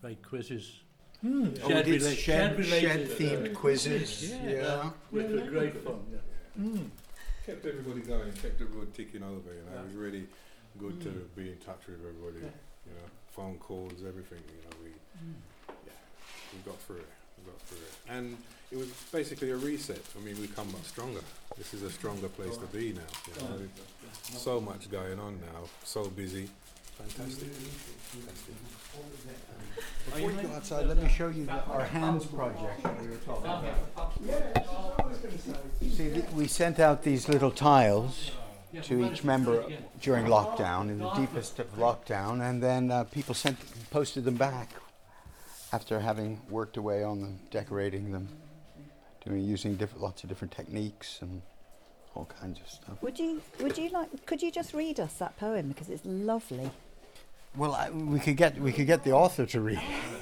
great 0.00 0.22
quizzes. 0.22 0.80
Hmm. 1.24 1.48
Oh, 1.62 1.68
we 1.68 1.72
Shed 1.72 1.84
did 1.86 2.02
rela- 2.02 2.16
shed, 2.16 2.18
shed-related, 2.18 3.08
shed-themed 3.08 3.50
uh, 3.50 3.58
quizzes, 3.58 4.30
Yeah, 4.30 4.50
yeah. 4.50 4.90
which 5.10 5.30
were 5.30 5.50
great 5.50 5.82
fun. 5.82 6.00
Yeah. 6.12 6.62
Hmm. 6.62 6.82
kept 7.46 7.64
everybody 7.64 8.00
going, 8.02 8.30
kept 8.32 8.60
everyone 8.60 8.92
ticking 8.92 9.22
over. 9.22 9.48
You 9.48 9.64
know, 9.64 9.80
it 9.80 9.86
was 9.86 9.94
really 9.94 10.26
good 10.78 11.00
to 11.00 11.08
hmm. 11.08 11.40
be 11.40 11.52
in 11.52 11.56
touch 11.64 11.80
with 11.86 12.00
everybody. 12.00 12.44
You 12.44 12.92
know, 12.92 13.08
phone 13.32 13.56
calls, 13.56 14.04
everything. 14.06 14.42
You 14.46 14.60
know, 14.68 14.76
we 14.84 14.90
yeah, 15.86 15.92
we 16.52 16.70
got 16.70 16.78
through 16.80 16.96
it. 16.96 17.08
We 17.38 17.50
got 17.50 17.60
through 17.62 17.78
it, 17.78 18.18
and 18.18 18.36
it 18.70 18.76
was 18.76 18.88
basically 19.10 19.50
a 19.50 19.56
reset. 19.56 20.02
I 20.18 20.22
mean, 20.22 20.38
we 20.38 20.46
come 20.48 20.70
back 20.72 20.84
stronger. 20.84 21.20
This 21.56 21.72
is 21.72 21.84
a 21.84 21.90
stronger 21.90 22.28
place 22.28 22.58
to 22.58 22.66
be 22.66 22.92
now. 22.92 23.00
You 23.28 23.48
know, 23.48 23.68
so 24.36 24.60
much 24.60 24.90
going 24.90 25.18
on 25.18 25.40
now, 25.40 25.68
so 25.84 26.04
busy. 26.10 26.50
Fantastic. 26.98 27.48
Fantastic. 27.50 28.54
Before 30.06 30.30
you 30.30 30.42
go 30.48 30.54
outside, 30.54 30.86
let 30.86 30.98
me 31.02 31.08
show 31.08 31.28
you 31.28 31.46
the- 31.46 31.64
our 31.66 31.84
hands 31.84 32.26
project 32.26 32.82
that 32.82 33.00
we 33.02 33.08
were 33.08 33.16
talking 33.16 33.46
about. 33.46 34.12
See, 35.80 36.10
th- 36.10 36.24
we 36.34 36.46
sent 36.46 36.78
out 36.78 37.02
these 37.02 37.28
little 37.28 37.50
tiles 37.50 38.30
to 38.82 39.04
each 39.04 39.24
member 39.24 39.64
during 40.00 40.26
lockdown, 40.26 40.88
in 40.90 40.98
the 40.98 41.10
deepest 41.10 41.58
of 41.58 41.66
lockdown, 41.76 42.40
and 42.48 42.62
then 42.62 42.90
uh, 42.90 43.04
people 43.04 43.34
sent, 43.34 43.56
posted 43.90 44.24
them 44.24 44.36
back 44.36 44.70
after 45.72 46.00
having 46.00 46.40
worked 46.50 46.76
away 46.76 47.02
on 47.02 47.20
them, 47.20 47.38
decorating 47.50 48.12
them, 48.12 48.28
doing 49.24 49.40
using 49.42 49.74
different, 49.76 50.02
lots 50.02 50.22
of 50.22 50.28
different 50.28 50.52
techniques 50.52 51.18
and 51.22 51.42
all 52.14 52.26
kinds 52.40 52.60
of 52.60 52.68
stuff. 52.68 53.02
Would 53.02 53.18
you 53.18 53.42
would 53.60 53.76
you 53.76 53.88
like 53.90 54.24
could 54.26 54.40
you 54.40 54.52
just 54.52 54.72
read 54.72 55.00
us 55.00 55.14
that 55.14 55.36
poem 55.36 55.68
because 55.68 55.88
it's 55.88 56.04
lovely. 56.04 56.70
Well, 57.56 57.74
I, 57.74 57.90
we 57.90 58.18
could 58.18 58.36
get 58.36 58.58
we 58.58 58.72
could 58.72 58.86
get 58.86 59.04
the 59.04 59.12
author 59.12 59.46
to 59.46 59.60
read 59.60 59.80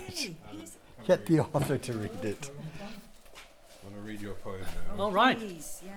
it. 0.09 0.35
Get 1.07 1.27
the 1.27 1.41
author 1.41 1.79
to 1.79 1.93
read 1.95 2.25
it. 2.25 2.51
Want 3.83 3.97
to 3.97 4.01
read 4.03 4.21
your 4.21 4.35
poem 4.35 4.61
now? 4.97 5.05
All 5.05 5.11
right. 5.11 5.39
Please, 5.39 5.83
yeah. 5.85 5.93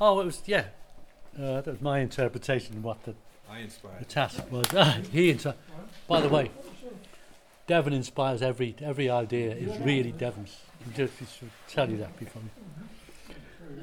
Oh, 0.00 0.20
it 0.20 0.26
was 0.26 0.42
yeah. 0.46 0.66
Uh, 1.38 1.62
that 1.62 1.66
was 1.66 1.80
my 1.80 2.00
interpretation 2.00 2.76
of 2.76 2.84
what 2.84 3.02
the, 3.04 3.14
I 3.50 3.66
the 3.98 4.04
task 4.04 4.50
was. 4.50 4.66
Ah, 4.76 4.98
he 5.10 5.30
inter- 5.30 5.54
By 6.06 6.20
the 6.20 6.28
way, 6.28 6.50
Devon 7.66 7.94
inspires 7.94 8.42
every 8.42 8.74
every 8.82 9.08
idea. 9.08 9.54
Is 9.54 9.78
really 9.78 10.12
Devon's. 10.12 10.56
Just 10.94 11.16
to 11.18 11.24
tell 11.68 11.88
you 11.88 11.96
that 11.98 12.18
before. 12.18 12.42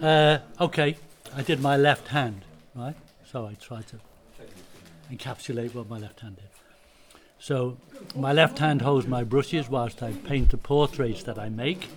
Uh, 0.02 0.40
okay, 0.62 0.98
I 1.36 1.42
did 1.42 1.62
my 1.62 1.78
left 1.78 2.10
hand, 2.10 2.44
right? 2.76 2.96
So 3.32 3.46
I 3.48 3.54
tried 3.56 3.88
to 3.88 4.00
encapsulate 5.12 5.74
what 5.74 5.90
my 5.90 5.98
left 5.98 6.20
hand 6.20 6.36
did. 6.36 6.46
So 7.40 7.78
my 8.16 8.34
left 8.34 8.60
hand 8.60 8.82
holds 8.82 9.08
my 9.08 9.24
brushes 9.24 9.70
whilst 9.70 10.04
I 10.04 10.12
paint 10.12 10.50
the 10.50 10.58
portraits 10.58 11.24
that 11.24 11.40
I 11.40 11.48
make. 11.48 11.88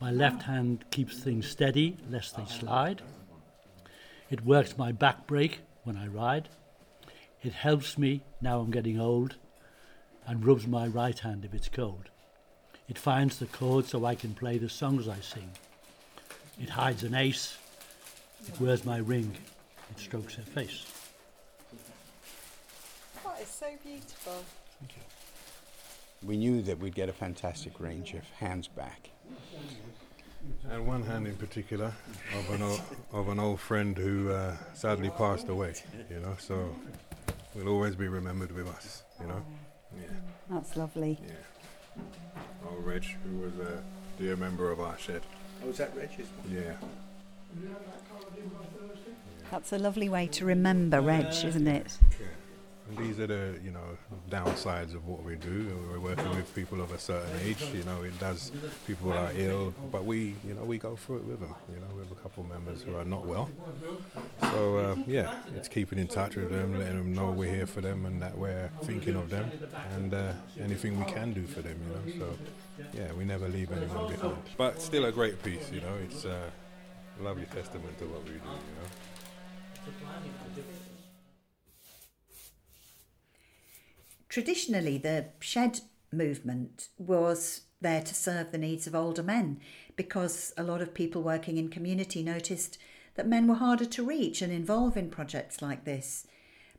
My 0.00 0.10
left 0.12 0.42
hand 0.42 0.84
keeps 0.90 1.18
things 1.18 1.48
steady 1.48 1.96
lest 2.08 2.36
they 2.36 2.44
slide. 2.46 3.02
It 4.30 4.44
works 4.44 4.78
my 4.78 4.92
back 4.92 5.26
brake 5.26 5.60
when 5.82 5.96
I 5.96 6.06
ride. 6.06 6.48
It 7.42 7.52
helps 7.52 7.98
me, 7.98 8.22
now 8.40 8.60
I'm 8.60 8.70
getting 8.70 8.98
old, 8.98 9.34
and 10.26 10.44
rubs 10.46 10.66
my 10.66 10.86
right 10.86 11.18
hand 11.18 11.44
if 11.44 11.52
it's 11.52 11.68
cold. 11.68 12.10
It 12.88 12.98
finds 12.98 13.38
the 13.38 13.46
chords 13.46 13.90
so 13.90 14.04
I 14.04 14.14
can 14.14 14.34
play 14.34 14.58
the 14.58 14.68
songs 14.68 15.08
I 15.08 15.20
sing. 15.20 15.50
It 16.60 16.70
hides 16.70 17.02
an 17.02 17.14
ace. 17.14 17.56
It 18.46 18.60
wears 18.60 18.84
my 18.84 18.98
ring. 18.98 19.36
It 19.90 19.98
strokes 19.98 20.36
her 20.36 20.42
face. 20.42 21.03
That 23.34 23.42
is 23.42 23.48
so 23.48 23.66
beautiful. 23.82 24.44
We 26.24 26.36
knew 26.36 26.62
that 26.62 26.78
we'd 26.78 26.94
get 26.94 27.08
a 27.08 27.12
fantastic 27.12 27.80
range 27.80 28.14
of 28.14 28.22
hands 28.38 28.68
back. 28.68 29.10
And 30.70 30.86
one 30.86 31.02
hand 31.02 31.26
in 31.26 31.34
particular 31.34 31.92
of 32.38 32.50
an 32.50 32.62
old, 32.62 32.80
of 33.12 33.28
an 33.28 33.40
old 33.40 33.58
friend 33.58 33.98
who 33.98 34.30
uh, 34.30 34.54
sadly 34.74 35.10
passed 35.10 35.48
away. 35.48 35.74
You 36.10 36.20
know, 36.20 36.36
so 36.38 36.76
will 37.56 37.68
always 37.68 37.96
be 37.96 38.06
remembered 38.06 38.52
with 38.52 38.68
us. 38.68 39.02
You 39.20 39.26
know. 39.26 39.44
Yeah. 39.96 40.06
That's 40.50 40.76
lovely. 40.76 41.18
Yeah. 41.26 42.02
Old 42.70 42.86
Reg, 42.86 43.04
who 43.24 43.38
was 43.38 43.54
a 43.58 43.82
dear 44.16 44.36
member 44.36 44.70
of 44.70 44.78
our 44.78 44.96
shed. 44.96 45.22
Oh, 45.64 45.70
is 45.70 45.78
that 45.78 45.90
Reg's? 45.96 46.28
Yeah. 46.48 46.74
That's 49.50 49.72
a 49.72 49.78
lovely 49.78 50.08
way 50.08 50.28
to 50.28 50.44
remember 50.44 51.00
Reg, 51.00 51.26
isn't 51.44 51.66
it? 51.66 51.98
And 52.20 52.43
these 52.98 53.18
are 53.18 53.26
the, 53.26 53.58
you 53.64 53.70
know, 53.70 53.96
downsides 54.30 54.94
of 54.94 55.06
what 55.06 55.24
we 55.24 55.36
do. 55.36 55.74
We're 55.90 56.00
working 56.00 56.28
with 56.30 56.54
people 56.54 56.80
of 56.82 56.92
a 56.92 56.98
certain 56.98 57.30
age. 57.42 57.62
You 57.72 57.82
know, 57.84 58.02
it 58.02 58.18
does. 58.20 58.52
People 58.86 59.12
are 59.12 59.30
ill, 59.36 59.74
but 59.90 60.04
we, 60.04 60.34
you 60.46 60.54
know, 60.54 60.64
we 60.64 60.78
go 60.78 60.94
through 60.94 61.16
it 61.16 61.24
with 61.24 61.40
them. 61.40 61.54
You 61.72 61.80
know, 61.80 61.86
we 61.94 62.02
have 62.02 62.12
a 62.12 62.16
couple 62.16 62.44
of 62.44 62.50
members 62.50 62.82
who 62.82 62.94
are 62.96 63.04
not 63.04 63.26
well. 63.26 63.48
So 64.42 64.78
uh, 64.78 64.96
yeah, 65.06 65.34
it's 65.56 65.68
keeping 65.68 65.98
in 65.98 66.08
touch 66.08 66.36
with 66.36 66.50
them, 66.50 66.78
letting 66.78 66.98
them 66.98 67.14
know 67.14 67.30
we're 67.30 67.52
here 67.52 67.66
for 67.66 67.80
them 67.80 68.04
and 68.06 68.20
that 68.20 68.36
we're 68.36 68.70
thinking 68.82 69.16
of 69.16 69.30
them, 69.30 69.50
and 69.96 70.12
uh, 70.12 70.32
anything 70.60 70.98
we 70.98 71.10
can 71.10 71.32
do 71.32 71.46
for 71.46 71.62
them. 71.62 71.78
You 71.86 72.20
know, 72.20 72.26
so 72.26 72.38
yeah, 72.92 73.12
we 73.12 73.24
never 73.24 73.48
leave 73.48 73.72
anyone 73.72 74.12
behind. 74.12 74.36
But 74.58 74.82
still 74.82 75.06
a 75.06 75.12
great 75.12 75.42
piece. 75.42 75.70
You 75.72 75.80
know, 75.80 75.94
it's 76.02 76.24
uh, 76.26 76.50
a 77.18 77.22
lovely 77.22 77.46
testament 77.46 77.98
to 77.98 78.04
what 78.04 78.24
we 78.24 78.30
do. 78.30 78.36
You 78.36 78.40
know. 80.62 80.83
Traditionally, 84.34 84.98
the 84.98 85.26
shed 85.38 85.82
movement 86.10 86.88
was 86.98 87.60
there 87.80 88.02
to 88.02 88.14
serve 88.16 88.50
the 88.50 88.58
needs 88.58 88.88
of 88.88 88.94
older 88.96 89.22
men 89.22 89.60
because 89.94 90.52
a 90.56 90.64
lot 90.64 90.80
of 90.80 90.92
people 90.92 91.22
working 91.22 91.56
in 91.56 91.68
community 91.68 92.20
noticed 92.20 92.76
that 93.14 93.28
men 93.28 93.46
were 93.46 93.54
harder 93.54 93.84
to 93.84 94.04
reach 94.04 94.42
and 94.42 94.52
involve 94.52 94.96
in 94.96 95.08
projects 95.08 95.62
like 95.62 95.84
this. 95.84 96.26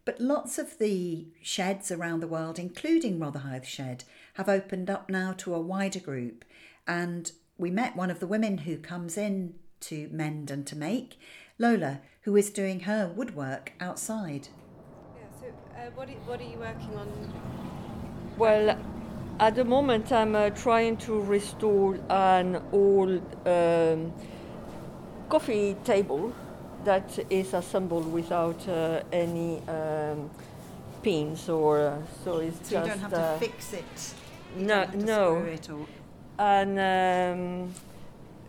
But 0.04 0.20
lots 0.20 0.58
of 0.58 0.80
the 0.80 1.28
sheds 1.42 1.94
around 1.94 2.20
the 2.20 2.28
world, 2.28 2.60
including 2.60 3.20
Rotherhithe 3.20 3.64
Shed, 3.64 4.04
have 4.34 4.50
opened 4.50 4.90
up 4.90 5.10
now 5.10 5.32
to 5.38 5.56
a 5.56 5.62
wider 5.62 6.02
group. 6.02 6.44
And 6.86 7.32
we 7.58 7.72
met 7.72 7.96
one 7.96 8.12
of 8.12 8.20
the 8.20 8.28
women 8.28 8.58
who 8.58 8.76
comes 8.76 9.18
in 9.18 9.54
to 9.80 10.10
mend 10.12 10.52
and 10.52 10.68
to 10.68 10.76
make, 10.76 11.18
Lola, 11.58 12.02
who 12.24 12.36
is 12.36 12.50
doing 12.50 12.82
her 12.82 13.08
woodwork 13.08 13.72
outside. 13.80 14.50
Yeah, 15.86 15.92
so 15.92 15.94
uh, 15.94 15.98
what, 15.98 16.10
are, 16.10 16.14
what 16.26 16.40
are 16.40 16.44
you 16.44 16.58
working 16.58 16.98
on? 16.98 17.34
Well, 18.38 18.78
at 19.40 19.56
the 19.56 19.64
moment, 19.64 20.12
I'm 20.12 20.36
uh, 20.36 20.50
trying 20.50 20.98
to 20.98 21.22
restore 21.22 22.00
an 22.10 22.62
old 22.72 23.22
um, 23.46 24.14
coffee 25.30 25.76
table 25.84 26.34
that 26.86 27.20
is 27.30 27.54
assembled 27.54 28.12
without 28.12 28.68
uh, 28.68 29.02
any 29.12 29.62
um, 29.68 30.30
pins 31.02 31.50
or 31.50 31.80
uh, 31.80 31.98
so 32.24 32.38
it's 32.38 32.70
So 32.70 32.82
you 32.82 32.88
don't 32.88 33.00
have 33.00 33.12
to 33.12 33.20
uh, 33.20 33.38
fix 33.40 33.74
it. 33.74 34.14
You 34.58 34.66
no 34.66 34.68
don't 34.68 34.86
have 34.86 34.92
to 34.92 35.06
no 35.06 35.42
screw 35.42 35.52
it 35.52 35.70
or 35.70 35.88
and 36.38 36.80
um, 36.80 37.74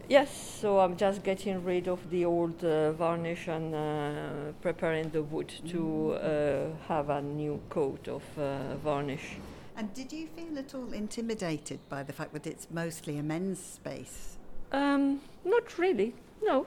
yes 0.09 0.59
so 0.61 0.79
i'm 0.79 0.97
just 0.97 1.23
getting 1.23 1.65
rid 1.65 1.89
of 1.89 2.11
the 2.11 2.25
old 2.25 2.65
uh, 2.65 2.93
varnish 2.93 3.49
and 3.49 3.75
uh, 3.75 4.53
preparing 4.63 5.11
the 5.11 5.23
wood 5.23 5.53
to 5.69 6.13
uh, 6.13 6.67
have 6.87 7.11
a 7.11 7.21
new 7.21 7.61
coat 7.69 8.09
of 8.09 8.23
uh, 8.39 8.77
varnish 8.77 9.39
And 9.77 9.93
did 9.93 10.11
you 10.11 10.27
feel 10.29 10.59
at 10.59 10.75
all 10.75 10.93
intimidated 10.95 11.81
by 11.91 12.03
the 12.03 12.13
fact 12.13 12.33
that 12.33 12.47
it's 12.47 12.67
mostly 12.71 13.19
a 13.19 13.23
men's 13.23 13.61
space? 13.61 14.39
Um, 14.73 15.21
not 15.45 15.79
really, 15.79 16.15
no. 16.43 16.67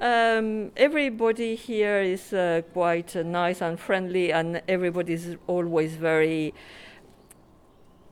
Um, 0.00 0.72
everybody 0.76 1.54
here 1.54 2.00
is 2.00 2.32
uh, 2.32 2.62
quite 2.72 3.14
uh, 3.14 3.22
nice 3.22 3.62
and 3.62 3.78
friendly, 3.78 4.32
and 4.32 4.60
everybody 4.66 5.12
is 5.12 5.36
always 5.46 5.94
very, 5.94 6.52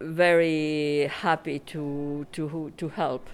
very 0.01 1.11
happy 1.11 1.59
to 1.61 2.27
to 2.33 2.73
to 2.77 2.89
help. 2.89 3.29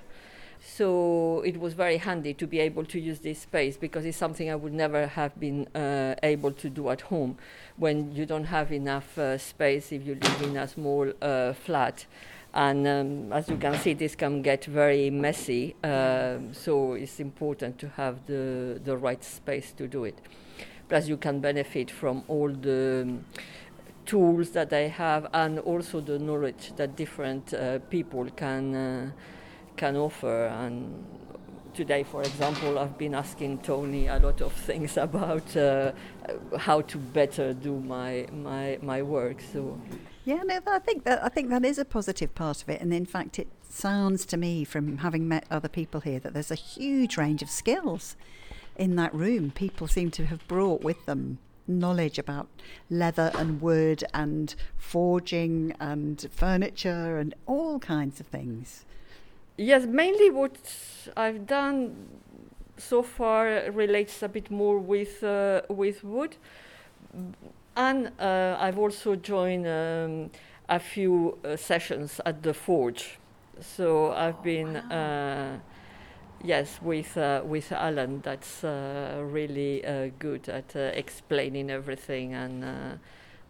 So 0.74 1.42
it 1.44 1.60
was 1.60 1.74
very 1.74 1.98
handy 1.98 2.32
to 2.32 2.46
be 2.46 2.58
able 2.58 2.86
to 2.86 2.98
use 2.98 3.18
this 3.18 3.40
space 3.40 3.76
because 3.76 4.06
it's 4.06 4.16
something 4.16 4.50
I 4.50 4.54
would 4.54 4.72
never 4.72 5.06
have 5.06 5.38
been 5.38 5.66
uh, 5.74 6.14
able 6.22 6.50
to 6.52 6.70
do 6.70 6.88
at 6.88 7.02
home 7.02 7.36
when 7.76 8.14
you 8.14 8.24
don't 8.24 8.44
have 8.44 8.72
enough 8.72 9.18
uh, 9.18 9.36
space 9.36 9.92
if 9.92 10.06
you 10.06 10.14
live 10.14 10.42
in 10.42 10.56
a 10.56 10.66
small 10.66 11.12
uh, 11.20 11.52
flat. 11.52 12.06
And 12.54 12.88
um, 12.88 13.32
as 13.34 13.50
you 13.50 13.58
can 13.58 13.78
see, 13.80 13.92
this 13.92 14.14
can 14.14 14.40
get 14.40 14.64
very 14.64 15.10
messy. 15.10 15.76
Um, 15.84 16.54
so 16.54 16.94
it's 16.94 17.20
important 17.20 17.78
to 17.80 17.88
have 17.90 18.24
the, 18.26 18.80
the 18.82 18.96
right 18.96 19.22
space 19.22 19.72
to 19.72 19.86
do 19.86 20.04
it. 20.04 20.18
Plus, 20.88 21.06
you 21.06 21.18
can 21.18 21.40
benefit 21.40 21.90
from 21.90 22.24
all 22.28 22.48
the 22.48 23.02
um, 23.02 23.26
tools 24.06 24.52
that 24.52 24.72
I 24.72 24.88
have 24.88 25.26
and 25.34 25.58
also 25.58 26.00
the 26.00 26.18
knowledge 26.18 26.72
that 26.76 26.96
different 26.96 27.52
uh, 27.52 27.78
people 27.90 28.30
can 28.30 28.74
uh, 28.74 29.10
can 29.76 29.96
offer. 29.96 30.46
And 30.46 31.04
today 31.74 32.02
for 32.02 32.20
example 32.20 32.78
i've 32.78 32.98
been 32.98 33.14
asking 33.14 33.56
tony 33.56 34.06
a 34.06 34.18
lot 34.18 34.42
of 34.42 34.52
things 34.52 34.98
about 34.98 35.56
uh, 35.56 35.90
how 36.58 36.82
to 36.82 36.98
better 36.98 37.54
do 37.54 37.80
my 37.80 38.26
my 38.32 38.78
my 38.82 39.00
work. 39.02 39.40
So 39.52 39.80
yeah 40.24 40.42
no 40.44 40.60
i 40.66 40.78
think 40.78 41.04
that 41.04 41.24
i 41.24 41.28
think 41.28 41.48
that 41.48 41.64
is 41.64 41.78
a 41.78 41.84
positive 41.84 42.34
part 42.34 42.62
of 42.62 42.68
it. 42.68 42.80
And 42.80 42.92
in 42.92 43.06
fact 43.06 43.38
it 43.38 43.48
sounds 43.68 44.26
to 44.26 44.36
me 44.36 44.64
from 44.64 44.98
having 44.98 45.26
met 45.26 45.46
other 45.50 45.68
people 45.68 46.00
here 46.00 46.20
that 46.20 46.34
there's 46.34 46.50
a 46.50 46.56
huge 46.56 47.16
range 47.16 47.42
of 47.42 47.48
skills 47.48 48.16
in 48.76 48.96
that 48.96 49.14
room. 49.14 49.50
People 49.50 49.86
seem 49.86 50.10
to 50.12 50.26
have 50.26 50.46
brought 50.48 50.82
with 50.82 51.04
them 51.06 51.38
knowledge 51.66 52.18
about 52.18 52.48
leather 52.90 53.30
and 53.34 53.60
wood 53.60 54.04
and 54.12 54.54
forging 54.76 55.74
and 55.80 56.26
furniture 56.30 57.18
and 57.18 57.34
all 57.46 57.78
kinds 57.78 58.20
of 58.20 58.26
things. 58.26 58.84
Yes, 59.56 59.86
mainly 59.86 60.30
what 60.30 60.56
I've 61.16 61.46
done 61.46 62.08
so 62.78 63.02
far 63.02 63.70
relates 63.70 64.22
a 64.22 64.28
bit 64.28 64.50
more 64.50 64.78
with 64.78 65.22
uh, 65.22 65.62
with 65.68 66.02
wood, 66.02 66.36
and 67.76 68.10
uh, 68.18 68.56
I've 68.58 68.78
also 68.78 69.14
joined 69.16 69.66
um, 69.66 70.30
a 70.68 70.78
few 70.78 71.38
uh, 71.44 71.56
sessions 71.56 72.20
at 72.24 72.42
the 72.42 72.54
forge. 72.54 73.18
So 73.60 74.12
I've 74.12 74.42
been. 74.42 74.76
Uh, 74.76 75.58
yes, 76.42 76.80
with 76.82 77.16
uh, 77.16 77.42
with 77.44 77.72
Alan, 77.72 78.20
that's 78.22 78.64
uh, 78.64 79.22
really 79.24 79.84
uh, 79.84 80.10
good 80.18 80.48
at 80.48 80.74
uh, 80.74 80.90
explaining 80.94 81.70
everything 81.70 82.34
and 82.34 82.64
uh, 82.64 82.96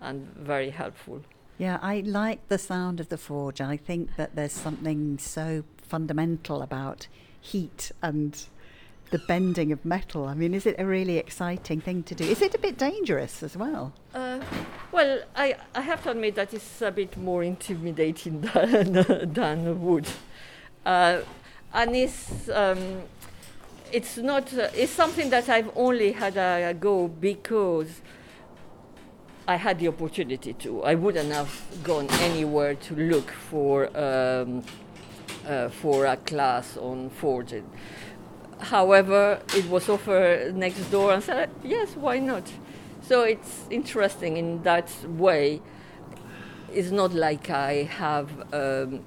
and 0.01 0.27
very 0.37 0.71
helpful. 0.71 1.23
Yeah, 1.59 1.79
I 1.83 2.01
like 2.01 2.49
the 2.49 2.59
sound 2.59 3.01
of 3.01 3.09
the 3.09 3.19
forge. 3.19 3.61
I 3.61 3.77
think 3.77 4.17
that 4.17 4.35
there's 4.35 4.53
something 4.53 5.19
so 5.19 5.65
fundamental 5.93 6.63
about 6.63 7.07
heat 7.39 7.93
and 8.01 8.47
the 9.11 9.19
bending 9.19 9.73
of 9.73 9.85
metal. 9.85 10.25
I 10.25 10.33
mean, 10.33 10.55
is 10.55 10.65
it 10.65 10.77
a 10.79 10.87
really 10.87 11.19
exciting 11.19 11.83
thing 11.83 12.03
to 12.05 12.15
do? 12.15 12.25
Is 12.25 12.41
it 12.41 12.55
a 12.55 12.59
bit 12.59 12.79
dangerous 12.79 13.43
as 13.43 13.59
well? 13.59 13.93
Uh, 14.15 14.41
well, 14.91 15.21
I, 15.37 15.55
I 15.75 15.83
have 15.83 16.03
to 16.05 16.13
admit 16.13 16.35
that 16.37 16.55
it's 16.55 16.81
a 16.81 16.91
bit 16.91 17.19
more 17.19 17.43
intimidating 17.43 18.41
than, 18.55 18.93
than 19.35 19.83
wood. 19.83 20.09
Uh, 20.87 21.21
and 21.75 21.95
it's 21.95 22.49
um, 22.49 23.03
it's 23.93 24.17
not 24.17 24.45
uh, 24.55 24.69
it's 24.75 24.93
something 24.93 25.29
that 25.29 25.51
I've 25.51 25.71
only 25.77 26.13
had 26.13 26.39
a, 26.39 26.75
go 26.75 27.09
because 27.09 28.01
I 29.47 29.57
had 29.57 29.79
the 29.79 29.89
opportunity 29.89 30.55
to. 30.55 30.85
I 30.85 30.95
wouldn't 30.95 31.33
have 31.33 31.53
gone 31.83 32.09
anywhere 32.29 32.77
to 32.87 32.97
look 32.97 33.31
for 33.31 33.75
um, 33.95 34.65
uh, 35.47 35.69
for 35.69 36.07
a 36.07 36.17
class 36.17 36.77
on 36.77 37.11
forging. 37.11 37.69
However, 38.59 39.41
it 39.57 39.69
was 39.69 39.89
offered 39.89 40.55
next 40.55 40.91
door, 40.91 41.13
and 41.13 41.23
said 41.23 41.51
yes, 41.65 41.97
why 41.97 42.19
not? 42.19 42.45
So 43.03 43.23
it's 43.23 43.67
interesting 43.71 44.37
in 44.37 44.63
that 44.63 44.91
way. 45.07 45.61
It's 46.73 46.91
not 46.91 47.13
like 47.13 47.51
I 47.51 47.85
have. 47.85 48.29
Um, 48.53 49.01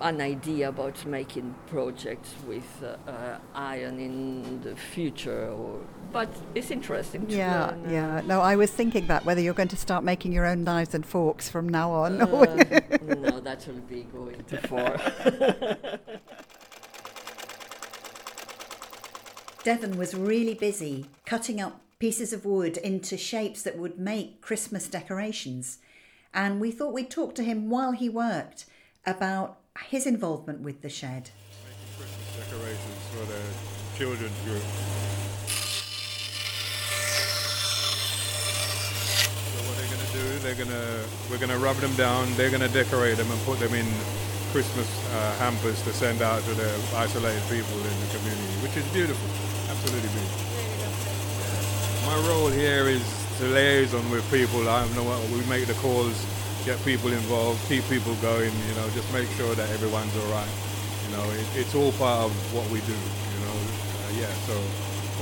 an 0.00 0.20
idea 0.20 0.68
about 0.68 1.04
making 1.06 1.54
projects 1.66 2.34
with 2.46 2.82
uh, 2.82 2.96
uh, 3.10 3.38
iron 3.54 3.98
in 4.00 4.60
the 4.62 4.74
future, 4.76 5.48
or, 5.48 5.80
but 6.12 6.28
it's 6.54 6.70
interesting. 6.70 7.26
yeah, 7.28 7.66
learn, 7.66 7.86
uh, 7.86 7.90
yeah. 7.90 8.20
No, 8.26 8.40
I 8.40 8.56
was 8.56 8.70
thinking 8.70 9.06
that 9.08 9.24
whether 9.24 9.40
you're 9.40 9.54
going 9.54 9.68
to 9.68 9.76
start 9.76 10.04
making 10.04 10.32
your 10.32 10.46
own 10.46 10.64
knives 10.64 10.94
and 10.94 11.04
forks 11.04 11.48
from 11.48 11.68
now 11.68 11.90
on. 11.92 12.20
Uh, 12.20 12.26
no, 13.02 13.40
that 13.40 13.66
will 13.66 13.74
be 13.88 14.02
going 14.04 14.42
too 14.44 14.56
far. 14.58 14.96
Devon 19.62 19.98
was 19.98 20.14
really 20.14 20.54
busy 20.54 21.04
cutting 21.26 21.60
up 21.60 21.82
pieces 21.98 22.32
of 22.32 22.46
wood 22.46 22.78
into 22.78 23.18
shapes 23.18 23.62
that 23.62 23.76
would 23.76 23.98
make 23.98 24.40
Christmas 24.40 24.88
decorations. 24.88 25.78
And 26.32 26.60
we 26.60 26.70
thought 26.70 26.94
we'd 26.94 27.10
talk 27.10 27.34
to 27.34 27.44
him 27.44 27.68
while 27.68 27.92
he 27.92 28.08
worked 28.08 28.64
about 29.04 29.59
his 29.90 30.06
involvement 30.06 30.60
with 30.60 30.82
the 30.82 30.88
shed. 30.88 31.30
Making 31.66 31.90
Christmas 31.98 32.26
decorations 32.38 33.02
for 33.10 33.24
the 33.26 33.42
children's 33.98 34.38
group. 34.46 34.62
So 39.50 39.58
what 39.66 39.74
they're 39.78 39.90
gonna 39.90 40.12
do, 40.14 40.38
they're 40.46 40.54
gonna 40.54 41.04
we're 41.30 41.38
gonna 41.38 41.58
rub 41.58 41.76
them 41.76 41.94
down. 41.96 42.32
They're 42.36 42.50
gonna 42.50 42.68
decorate 42.68 43.16
them 43.16 43.30
and 43.30 43.40
put 43.42 43.58
them 43.58 43.74
in 43.74 43.86
Christmas 44.52 44.88
uh, 45.14 45.34
hampers 45.38 45.82
to 45.82 45.92
send 45.92 46.22
out 46.22 46.42
to 46.44 46.54
the 46.54 46.70
isolated 46.94 47.42
people 47.50 47.78
in 47.78 47.96
the 48.00 48.10
community, 48.18 48.54
which 48.62 48.76
is 48.76 48.86
beautiful, 48.92 49.28
absolutely 49.70 50.08
beautiful. 50.10 50.46
My 52.06 52.16
role 52.28 52.48
here 52.48 52.88
is 52.88 53.02
to 53.38 53.46
liaison 53.46 54.08
with 54.10 54.28
people. 54.30 54.68
I 54.68 54.86
know 54.94 55.04
what 55.04 55.18
we 55.30 55.44
make 55.46 55.66
the 55.66 55.74
calls 55.74 56.14
get 56.64 56.82
people 56.84 57.12
involved, 57.12 57.60
keep 57.68 57.84
people 57.88 58.14
going, 58.16 58.52
you 58.68 58.74
know, 58.74 58.88
just 58.90 59.10
make 59.12 59.28
sure 59.36 59.54
that 59.54 59.68
everyone's 59.70 60.14
all 60.16 60.30
right. 60.30 60.50
You 61.06 61.16
know, 61.16 61.24
it, 61.30 61.46
it's 61.56 61.74
all 61.74 61.92
part 61.92 62.26
of 62.26 62.32
what 62.54 62.68
we 62.70 62.80
do, 62.84 62.92
you 62.92 63.40
know. 63.44 63.56
Uh, 63.56 64.20
yeah, 64.20 64.32
so 64.44 64.54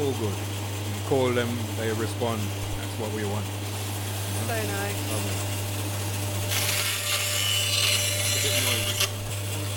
all 0.02 0.12
good. 0.18 0.34
You 0.34 1.00
call 1.08 1.30
them, 1.30 1.48
they 1.78 1.92
respond. 1.92 2.40
That's 2.78 2.94
what 2.98 3.12
we 3.12 3.24
want. 3.24 3.46
So 4.46 4.54
nice. 4.54 4.98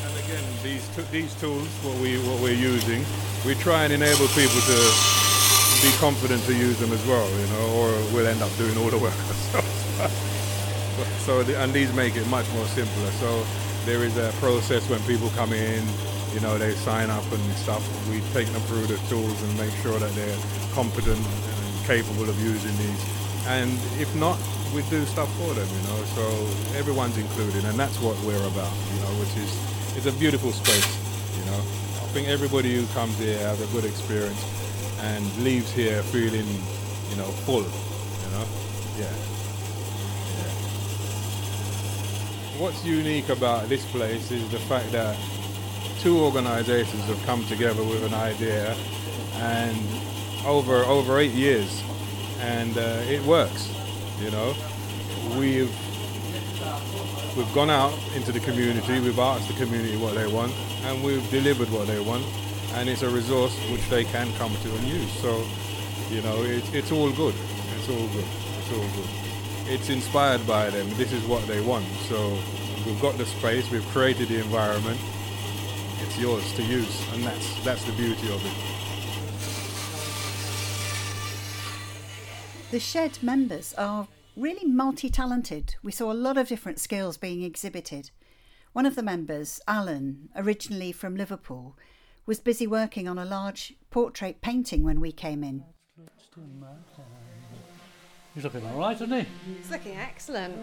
And 0.06 0.16
again, 0.26 0.44
these 0.64 0.86
these 1.12 1.34
tools, 1.40 1.68
what 1.84 1.98
we 2.00 2.18
what 2.28 2.42
we're 2.42 2.58
using, 2.58 3.06
we 3.46 3.56
try 3.56 3.84
and 3.86 3.94
enable 3.94 4.28
people 4.34 4.62
to 4.66 4.80
be 5.82 5.92
confident 6.00 6.44
to 6.46 6.54
use 6.54 6.78
them 6.80 6.92
as 6.92 7.06
well, 7.08 7.30
you 7.30 7.48
know, 7.48 7.66
or 7.78 7.90
we'll 8.14 8.28
end 8.28 8.42
up 8.42 8.56
doing 8.58 8.78
all 8.78 8.90
the 8.90 8.98
work 8.98 9.14
ourselves. 9.30 10.31
So 11.26 11.44
the, 11.44 11.58
and 11.62 11.74
these 11.74 11.94
make 11.94 12.16
it 12.16 12.28
much 12.28 12.46
more 12.54 12.66
simpler. 12.68 13.12
So 13.20 13.46
there 13.86 14.04
is 14.04 14.18
a 14.18 14.32
process 14.40 14.90
when 14.90 15.02
people 15.04 15.30
come 15.30 15.54
in, 15.54 15.84
you 16.34 16.40
know, 16.40 16.58
they 16.58 16.74
sign 16.76 17.10
up 17.10 17.26
and 17.32 17.44
stuff. 17.58 17.84
We 18.10 18.22
take 18.34 18.48
them 18.48 18.62
through 18.64 18.88
the 18.88 18.98
tools 19.10 19.42
and 19.44 19.58
make 19.58 19.74
sure 19.82 19.98
that 20.00 20.12
they're 20.16 20.40
competent 20.74 21.20
and 21.20 21.86
capable 21.86 22.30
of 22.30 22.40
using 22.42 22.76
these. 22.78 23.02
And 23.48 23.72
if 24.00 24.14
not, 24.16 24.38
we 24.74 24.82
do 24.90 25.04
stuff 25.06 25.30
for 25.38 25.54
them, 25.54 25.68
you 25.68 25.84
know. 25.90 26.00
So 26.16 26.24
everyone's 26.78 27.18
included, 27.18 27.66
and 27.66 27.78
that's 27.78 28.00
what 28.00 28.18
we're 28.24 28.48
about, 28.48 28.72
you 28.94 29.00
know, 29.02 29.12
which 29.20 29.36
is 29.38 29.52
it's 29.98 30.06
a 30.06 30.14
beautiful 30.14 30.52
space, 30.52 30.88
you 31.38 31.46
know. 31.52 31.60
I 31.60 32.08
think 32.14 32.28
everybody 32.28 32.76
who 32.76 32.86
comes 32.94 33.18
here 33.18 33.38
has 33.40 33.60
a 33.62 33.68
good 33.74 33.86
experience 33.86 34.40
and 35.02 35.26
leaves 35.44 35.72
here 35.72 36.02
feeling, 36.04 36.48
you 37.10 37.16
know, 37.18 37.28
full, 37.44 37.64
you 37.64 38.30
know. 38.32 38.46
Yeah. 38.98 39.51
What's 42.62 42.86
unique 42.86 43.28
about 43.30 43.68
this 43.70 43.84
place 43.88 44.30
is 44.30 44.48
the 44.52 44.60
fact 44.60 44.92
that 44.92 45.18
two 45.98 46.20
organizations 46.20 47.04
have 47.06 47.20
come 47.26 47.44
together 47.46 47.82
with 47.82 48.04
an 48.04 48.14
idea 48.14 48.76
and 49.38 49.76
over 50.46 50.84
over 50.86 51.18
eight 51.18 51.32
years 51.32 51.82
and 52.40 52.78
uh, 52.78 53.02
it 53.10 53.20
works 53.24 53.74
you 54.20 54.30
know? 54.30 54.54
We've 55.40 55.74
we've 57.36 57.52
gone 57.56 57.72
out 57.72 57.98
into 58.16 58.32
the 58.32 58.40
community 58.40 59.00
we've 59.00 59.18
asked 59.18 59.48
the 59.48 59.56
community 59.56 59.98
what 59.98 60.14
they 60.14 60.28
want 60.28 60.54
and 60.84 61.04
we've 61.04 61.28
delivered 61.32 61.72
what 61.72 61.88
they 61.88 62.00
want 62.00 62.24
and 62.74 62.88
it's 62.88 63.02
a 63.02 63.10
resource 63.10 63.58
which 63.72 63.90
they 63.90 64.04
can 64.04 64.32
come 64.34 64.54
to 64.62 64.70
and 64.70 64.84
use. 64.84 65.12
So 65.14 65.44
you 66.12 66.22
know 66.22 66.44
it, 66.44 66.64
it's 66.76 66.92
all 66.92 67.12
good. 67.12 67.34
It's 67.76 67.90
all 67.90 68.08
good. 68.10 68.28
It's 68.60 68.72
all 68.72 68.88
good 69.02 69.31
it's 69.72 69.90
inspired 69.90 70.46
by 70.46 70.70
them. 70.70 70.90
This 70.96 71.14
is 71.14 71.24
what 71.24 71.48
they 71.48 71.62
want. 71.62 71.86
So 72.10 72.38
we've 72.86 73.02
got 73.02 73.18
the 73.18 73.26
space, 73.26 73.72
we've 73.72 73.86
created 73.88 74.28
the 74.28 74.40
environment. 74.40 75.00
It's 76.02 76.20
yours 76.20 76.52
to 76.54 76.64
use, 76.64 77.02
and 77.14 77.24
that's 77.24 77.64
that's 77.64 77.84
the 77.86 77.94
beauty 77.94 78.28
of 78.34 78.46
it. 78.46 78.54
The 82.72 82.80
shed 82.80 83.20
members 83.22 83.74
are 83.78 84.08
really 84.36 84.66
multi-talented. 84.66 85.76
We 85.84 85.92
saw 85.92 86.12
a 86.12 86.14
lot 86.14 86.38
of 86.38 86.50
different 86.50 86.80
skills 86.80 87.18
being 87.18 87.44
exhibited. 87.44 88.12
One 88.74 88.86
of 88.86 88.96
the 88.96 89.04
members, 89.04 89.62
Alan, 89.68 90.30
originally 90.36 90.92
from 90.92 91.16
Liverpool, 91.16 91.78
was 92.26 92.40
busy 92.40 92.68
working 92.68 93.08
on 93.08 93.18
a 93.18 93.26
large 93.26 93.74
portrait 93.90 94.42
painting 94.42 94.84
when 94.84 95.00
we 95.00 95.12
came 95.12 95.44
in. 95.44 95.64
He's 98.34 98.44
looking 98.44 98.66
all 98.66 98.78
right, 98.78 98.96
isn't 98.96 99.12
he? 99.12 99.26
He's 99.58 99.70
looking 99.72 99.98
excellent. 99.98 100.56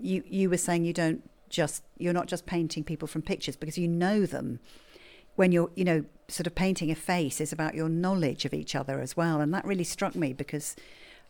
You 0.00 0.22
you 0.26 0.48
were 0.48 0.56
saying 0.56 0.84
you 0.84 0.92
don't 0.92 1.28
just 1.50 1.82
you're 1.98 2.12
not 2.12 2.26
just 2.26 2.46
painting 2.46 2.84
people 2.84 3.08
from 3.08 3.22
pictures 3.22 3.56
because 3.56 3.76
you 3.78 3.88
know 3.88 4.26
them. 4.26 4.60
When 5.36 5.52
you're 5.52 5.70
you 5.76 5.84
know 5.84 6.04
sort 6.28 6.46
of 6.46 6.54
painting 6.54 6.90
a 6.90 6.94
face 6.94 7.40
is 7.40 7.52
about 7.52 7.74
your 7.74 7.88
knowledge 7.88 8.44
of 8.44 8.54
each 8.54 8.74
other 8.74 9.00
as 9.00 9.16
well, 9.16 9.40
and 9.40 9.52
that 9.54 9.64
really 9.64 9.84
struck 9.84 10.14
me 10.14 10.32
because 10.32 10.74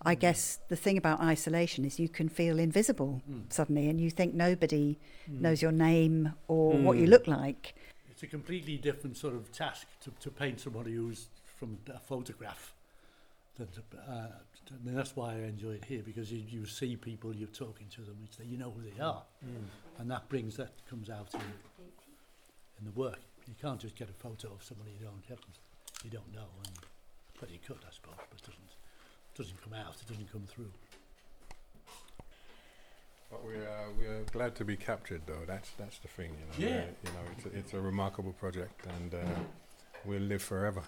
I 0.02 0.14
guess 0.14 0.60
the 0.68 0.76
thing 0.76 0.96
about 0.96 1.20
isolation 1.20 1.84
is 1.84 1.98
you 1.98 2.08
can 2.08 2.28
feel 2.28 2.58
invisible 2.58 3.20
Mm. 3.28 3.52
suddenly, 3.52 3.88
and 3.88 4.00
you 4.00 4.10
think 4.10 4.32
nobody 4.34 4.98
Mm. 5.28 5.40
knows 5.40 5.60
your 5.62 5.72
name 5.72 6.34
or 6.46 6.78
what 6.78 6.96
you 6.98 7.06
Mm. 7.06 7.10
look 7.10 7.26
like. 7.26 7.74
It's 8.10 8.22
a 8.22 8.26
completely 8.28 8.76
different 8.76 9.16
sort 9.16 9.34
of 9.34 9.50
task 9.52 9.86
to, 10.02 10.10
to 10.20 10.30
paint 10.30 10.60
somebody 10.60 10.94
who's 10.94 11.28
from 11.58 11.78
a 11.92 11.98
photograph. 11.98 12.74
Than 13.58 13.66
to, 13.68 13.80
uh, 14.08 14.28
I 14.70 14.84
mean, 14.84 14.94
that's 14.94 15.16
why 15.16 15.32
I 15.32 15.38
enjoy 15.38 15.72
it 15.72 15.84
here 15.84 16.02
because 16.04 16.30
you, 16.30 16.44
you 16.48 16.64
see 16.64 16.94
people, 16.94 17.34
you're 17.34 17.48
talking 17.48 17.88
to 17.96 18.02
them, 18.02 18.16
it's 18.24 18.36
that 18.36 18.46
you 18.46 18.56
know 18.56 18.70
who 18.70 18.82
they 18.88 19.02
are, 19.02 19.22
and 19.98 20.08
that 20.10 20.28
brings 20.28 20.56
that 20.58 20.70
comes 20.88 21.10
out 21.10 21.34
in, 21.34 21.40
in 22.78 22.84
the 22.84 22.92
work. 22.92 23.18
You 23.48 23.54
can't 23.60 23.80
just 23.80 23.96
get 23.96 24.08
a 24.08 24.12
photo 24.12 24.52
of 24.52 24.62
somebody 24.62 24.92
you 24.98 25.04
don't 25.04 25.24
have, 25.28 25.38
you 26.04 26.10
don't 26.10 26.32
know, 26.32 26.46
and, 26.64 26.72
but 27.40 27.50
you 27.50 27.58
could, 27.66 27.78
I 27.78 27.90
suppose, 27.92 28.14
but 28.30 28.38
it 28.38 28.46
doesn't 28.46 28.72
doesn't 29.34 29.62
come 29.62 29.72
out, 29.74 29.94
it 30.00 30.08
doesn't 30.08 30.30
come 30.30 30.42
through. 30.46 30.70
But 33.30 33.44
we 33.44 33.54
are 33.54 33.88
we 33.98 34.06
are 34.06 34.22
glad 34.32 34.54
to 34.56 34.64
be 34.64 34.76
captured, 34.76 35.22
though. 35.26 35.44
That's 35.46 35.70
that's 35.78 35.98
the 35.98 36.08
thing, 36.08 36.30
you 36.30 36.66
know. 36.66 36.70
Yeah. 36.70 36.84
You 37.04 37.10
know, 37.10 37.24
it's 37.36 37.46
a, 37.46 37.58
it's 37.58 37.74
a 37.74 37.80
remarkable 37.80 38.32
project, 38.32 38.86
and 38.98 39.14
uh, 39.14 39.40
we'll 40.04 40.20
live 40.22 40.42
forever. 40.42 40.82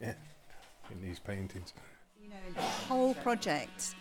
yeah, 0.00 0.14
in 0.92 1.00
these 1.02 1.18
paintings. 1.18 1.72
You 2.22 2.28
know, 2.28 2.36
the 2.54 2.60
whole 2.60 3.14
project 3.14 3.94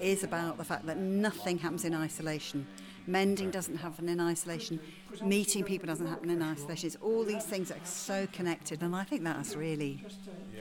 is 0.00 0.24
about 0.24 0.58
the 0.58 0.64
fact 0.64 0.86
that 0.86 0.98
nothing 0.98 1.58
happens 1.58 1.84
in 1.84 1.94
isolation. 1.94 2.66
Mending 3.06 3.50
doesn't 3.50 3.76
happen 3.76 4.08
in 4.08 4.20
isolation. 4.20 4.78
Meeting 5.24 5.64
people 5.64 5.88
doesn't 5.88 6.06
happen 6.06 6.30
in 6.30 6.40
isolation. 6.40 6.86
It's 6.86 6.96
all 6.96 7.24
these 7.24 7.44
things 7.44 7.68
that 7.68 7.78
are 7.78 7.86
so 7.86 8.28
connected, 8.32 8.80
and 8.82 8.94
I 8.94 9.02
think 9.02 9.24
that's 9.24 9.56
really 9.56 10.04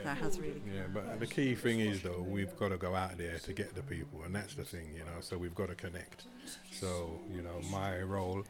that 0.03 0.17
has 0.17 0.39
really. 0.39 0.61
Yeah, 0.73 0.83
but 0.91 1.19
the 1.19 1.27
key 1.27 1.53
thing 1.53 1.79
is 1.79 2.01
though 2.01 2.25
we've 2.27 2.55
got 2.57 2.69
to 2.69 2.77
go 2.77 2.95
out 2.95 3.17
there 3.17 3.37
to 3.37 3.53
get 3.53 3.75
the 3.75 3.83
people, 3.83 4.23
and 4.25 4.33
that's 4.35 4.55
the 4.55 4.63
thing, 4.63 4.89
you 4.93 5.03
know. 5.05 5.21
So 5.21 5.37
we've 5.37 5.53
got 5.53 5.69
to 5.69 5.75
connect. 5.75 6.23
So 6.71 7.19
you 7.31 7.43
know, 7.43 7.61
my 7.71 8.01
role 8.01 8.43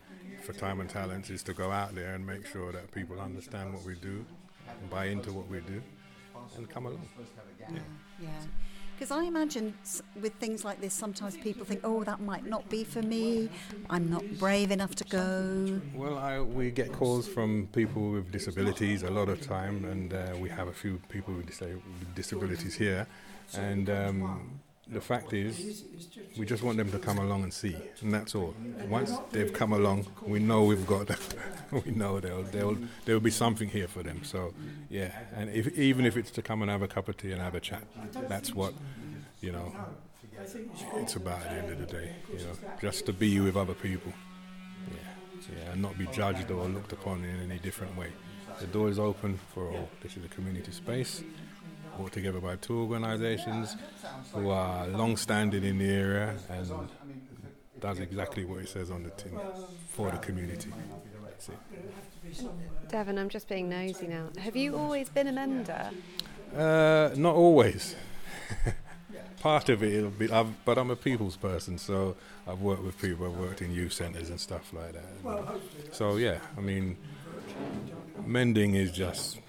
for 0.43 0.53
Time 0.53 0.79
and 0.79 0.89
Talents 0.89 1.29
is 1.29 1.43
to 1.43 1.53
go 1.53 1.69
out 1.69 1.93
there 1.93 2.15
and 2.15 2.25
make 2.25 2.45
sure 2.45 2.71
that 2.71 2.91
people 2.93 3.19
understand 3.19 3.73
what 3.73 3.83
we 3.83 3.95
do, 3.95 4.25
and 4.67 4.89
buy 4.89 5.07
into 5.07 5.33
what 5.33 5.49
we 5.49 5.59
do, 5.59 5.81
and 6.55 6.69
come 6.69 6.85
along. 6.85 7.07
Yeah. 7.59 7.69
Yeah. 8.21 8.29
Because 8.95 9.09
I 9.09 9.23
imagine 9.23 9.73
with 10.21 10.33
things 10.35 10.63
like 10.63 10.79
this, 10.79 10.93
sometimes 10.93 11.35
people 11.35 11.65
think, 11.65 11.81
oh, 11.83 12.03
that 12.03 12.21
might 12.21 12.45
not 12.45 12.69
be 12.69 12.83
for 12.83 13.01
me. 13.01 13.49
I'm 13.89 14.11
not 14.11 14.23
brave 14.37 14.69
enough 14.69 14.93
to 14.95 15.03
go. 15.05 15.81
Well, 15.95 16.19
I, 16.19 16.39
we 16.39 16.69
get 16.69 16.91
calls 16.91 17.27
from 17.27 17.67
people 17.73 18.11
with 18.11 18.31
disabilities 18.31 19.01
a 19.01 19.09
lot 19.09 19.27
of 19.27 19.41
time, 19.41 19.85
and 19.85 20.13
uh, 20.13 20.35
we 20.39 20.49
have 20.49 20.67
a 20.67 20.73
few 20.73 21.01
people 21.09 21.33
with, 21.33 21.47
disa- 21.47 21.65
with 21.65 22.13
disabilities 22.13 22.75
here. 22.75 23.07
And 23.55 23.89
um, 23.89 24.59
the 24.87 25.01
fact 25.01 25.31
is, 25.33 25.83
we 26.37 26.45
just 26.45 26.63
want 26.63 26.77
them 26.77 26.91
to 26.91 26.99
come 26.99 27.17
along 27.19 27.43
and 27.43 27.53
see, 27.53 27.75
and 28.01 28.13
that's 28.13 28.35
all. 28.35 28.53
Once 28.89 29.11
they've 29.31 29.53
come 29.53 29.73
along, 29.73 30.07
we 30.25 30.39
know 30.39 30.63
we've 30.63 30.87
got 30.87 31.09
we 31.71 31.91
know 31.91 32.19
there'll, 32.19 32.43
there'll 32.43 32.77
there'll 33.05 33.21
be 33.21 33.31
something 33.31 33.69
here 33.69 33.87
for 33.87 34.03
them. 34.03 34.23
So, 34.23 34.53
yeah, 34.89 35.11
and 35.35 35.49
if, 35.49 35.77
even 35.77 36.05
if 36.05 36.17
it's 36.17 36.31
to 36.31 36.41
come 36.41 36.61
and 36.61 36.71
have 36.71 36.81
a 36.81 36.87
cup 36.87 37.07
of 37.07 37.17
tea 37.17 37.31
and 37.31 37.41
have 37.41 37.55
a 37.55 37.59
chat, 37.59 37.83
that's 38.27 38.53
what 38.53 38.73
you 39.39 39.51
know. 39.51 39.73
It's 40.95 41.15
about 41.15 41.41
at 41.43 41.51
the 41.51 41.57
end 41.57 41.71
of 41.71 41.79
the 41.79 41.85
day, 41.85 42.11
you 42.31 42.39
know, 42.39 42.53
just 42.81 43.05
to 43.05 43.13
be 43.13 43.39
with 43.39 43.55
other 43.55 43.75
people. 43.75 44.11
Yeah, 44.89 45.55
yeah, 45.55 45.71
and 45.73 45.81
not 45.81 45.97
be 45.97 46.07
judged 46.07 46.49
or 46.49 46.67
looked 46.67 46.91
upon 46.91 47.23
in 47.23 47.51
any 47.51 47.59
different 47.59 47.95
way. 47.95 48.07
The 48.59 48.65
door 48.67 48.89
is 48.89 48.97
open 48.97 49.39
for 49.53 49.69
all. 49.69 49.89
This 50.01 50.17
is 50.17 50.25
a 50.25 50.27
community 50.29 50.71
space 50.71 51.23
brought 51.97 52.11
together 52.11 52.39
by 52.39 52.55
two 52.57 52.79
organisations 52.79 53.75
who 54.33 54.49
are 54.49 54.87
long-standing 54.87 55.63
in 55.63 55.77
the 55.77 55.89
area 55.89 56.35
and 56.49 56.89
does 57.79 57.99
exactly 57.99 58.45
what 58.45 58.59
it 58.59 58.69
says 58.69 58.91
on 58.91 59.03
the 59.03 59.09
tin 59.11 59.37
for 59.89 60.11
the 60.11 60.17
community. 60.17 60.71
That's 61.23 61.49
it. 61.49 62.47
Devon, 62.89 63.17
I'm 63.17 63.29
just 63.29 63.47
being 63.49 63.69
nosy 63.69 64.07
now. 64.07 64.27
Have 64.39 64.55
you 64.55 64.77
always 64.77 65.09
been 65.09 65.27
a 65.27 65.31
mender? 65.31 65.89
Uh, 66.55 67.09
not 67.15 67.35
always. 67.35 67.95
Part 69.39 69.69
of 69.69 69.81
it, 69.81 69.93
it'll 69.93 70.11
be, 70.11 70.29
I've, 70.29 70.63
but 70.65 70.77
I'm 70.77 70.91
a 70.91 70.95
people's 70.95 71.35
person, 71.35 71.79
so 71.79 72.15
I've 72.47 72.61
worked 72.61 72.83
with 72.83 73.01
people. 73.01 73.25
I've 73.25 73.39
worked 73.39 73.63
in 73.63 73.71
youth 73.73 73.93
centres 73.93 74.29
and 74.29 74.39
stuff 74.39 74.71
like 74.71 74.93
that. 74.93 75.59
So 75.91 76.17
yeah, 76.17 76.37
I 76.55 76.61
mean, 76.61 76.97
mending 78.23 78.75
is 78.75 78.91
just 78.91 79.39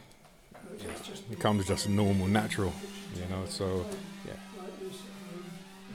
it 1.31 1.39
comes 1.41 1.67
just 1.67 1.89
normal, 1.89 2.27
natural, 2.27 2.73
you 3.15 3.27
know. 3.31 3.45
So 3.47 3.87
yeah, 4.27 4.35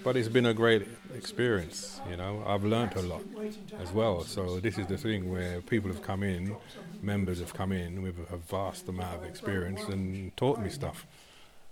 but 0.03 0.15
it's 0.15 0.27
been 0.29 0.45
a 0.45 0.53
great 0.53 0.87
experience, 1.15 1.99
you 2.09 2.15
know. 2.15 2.43
I've 2.45 2.63
learnt 2.63 2.95
a 2.95 3.01
lot 3.01 3.23
as 3.79 3.91
well. 3.91 4.21
So 4.23 4.59
this 4.59 4.77
is 4.77 4.87
the 4.87 4.97
thing 4.97 5.29
where 5.31 5.61
people 5.61 5.91
have 5.91 6.01
come 6.01 6.23
in, 6.23 6.55
members 7.01 7.39
have 7.39 7.53
come 7.53 7.71
in 7.71 8.01
with 8.01 8.15
a 8.31 8.37
vast 8.37 8.87
amount 8.87 9.17
of 9.17 9.23
experience 9.25 9.83
and 9.83 10.35
taught 10.37 10.59
me 10.59 10.69
stuff. 10.69 11.05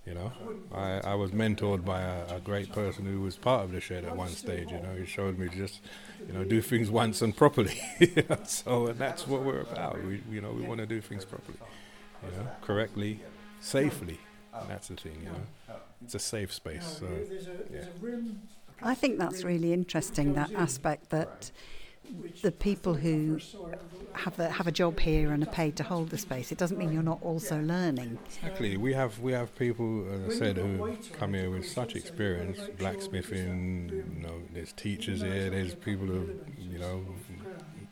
You 0.06 0.13
know, 0.13 0.32
I, 0.71 0.99
I 1.04 1.15
was 1.15 1.32
mentored 1.32 1.84
by 1.84 2.01
a, 2.01 2.36
a 2.36 2.39
great 2.39 2.71
person 2.71 3.06
who 3.06 3.21
was 3.21 3.38
part 3.38 3.63
of 3.63 3.71
the 3.71 3.82
shed 3.82 4.06
at 4.06 4.15
one 4.15 4.30
stage. 4.30 4.69
You 4.69 4.80
know, 4.80 4.93
he 4.95 5.06
showed 5.06 5.39
me 5.39 5.49
just, 5.49 5.82
you 6.28 6.34
know, 6.34 6.43
do 6.43 6.62
things 6.62 6.91
once 6.91 7.23
and 7.23 7.36
properly. 7.36 7.82
so 8.45 8.88
that's 8.93 9.28
what 9.28 9.41
we're 9.41 9.62
about. 9.62 10.04
We, 10.04 10.21
you 10.30 10.41
know, 10.41 10.51
we 10.51 10.62
want 10.62 10.80
to 10.80 10.86
do 10.86 11.01
things 11.01 11.25
properly, 11.25 11.58
you 12.26 12.38
know, 12.38 12.48
correctly, 12.62 13.20
safely. 13.62 14.20
And 14.54 14.70
that's 14.70 14.88
the 14.88 14.96
thing. 14.96 15.18
You 15.24 15.30
know, 15.30 15.76
it's 16.04 16.16
a 16.16 16.20
safe 16.20 16.54
space. 16.54 16.86
So 17.00 17.08
yeah. 17.74 17.86
I 18.82 18.96
think 18.96 19.20
that's 19.20 19.44
really 19.44 19.74
interesting, 19.74 20.34
that 20.34 20.52
aspect 20.54 21.10
that 21.10 21.52
the 22.42 22.52
people 22.52 22.94
who 22.94 23.40
have 24.14 24.38
a, 24.40 24.50
have 24.50 24.68
a 24.68 24.72
job 24.72 25.00
here 25.00 25.32
and 25.32 25.44
are 25.44 25.52
paid 25.52 25.76
to 25.78 25.84
hold 25.84 26.10
the 26.10 26.18
space, 26.18 26.52
it 26.52 26.58
doesn't 26.58 26.78
mean 26.78 26.92
you're 26.92 27.04
not 27.04 27.22
also 27.24 27.60
learning. 27.62 28.20
Exactly. 28.26 28.78
We 28.78 28.94
have 28.94 29.20
we 29.20 29.32
have 29.32 29.56
people, 29.56 30.06
as 30.14 30.36
I 30.36 30.40
said, 30.40 30.58
who 30.58 30.98
come 31.14 31.34
here 31.34 31.50
with 31.50 31.68
such 31.68 31.96
experience, 31.96 32.60
blacksmithing. 32.78 33.90
You 33.90 34.22
know, 34.22 34.42
there's 34.54 34.74
teachers 34.74 35.22
here. 35.22 35.50
There's 35.50 35.76
people 35.76 36.06
who, 36.06 36.30
you 36.58 36.80
know, 36.80 37.06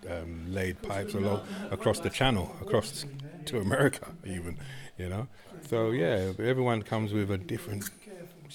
um, 0.10 0.46
laid 0.54 0.82
pipes 0.82 1.13
along 1.13 1.41
across 1.72 2.00
the 2.00 2.10
channel, 2.10 2.56
across 2.62 3.06
to 3.47 3.60
America, 3.60 4.12
even. 4.25 4.58
You 4.97 5.10
know, 5.10 5.27
so 5.67 5.91
yeah, 5.91 6.34
everyone 6.39 6.84
comes 6.84 7.13
with 7.13 7.32
a 7.32 7.38
different 7.38 7.89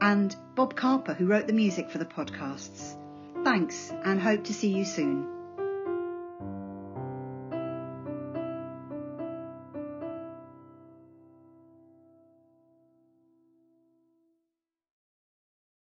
and 0.00 0.34
Bob 0.54 0.76
Carper, 0.76 1.14
who 1.14 1.26
wrote 1.26 1.46
the 1.46 1.52
music 1.52 1.90
for 1.90 1.98
the 1.98 2.04
podcasts. 2.04 2.97
Thanks, 3.44 3.92
and 4.04 4.20
hope 4.20 4.44
to 4.44 4.54
see 4.54 4.68
you 4.68 4.84
soon. 4.84 5.37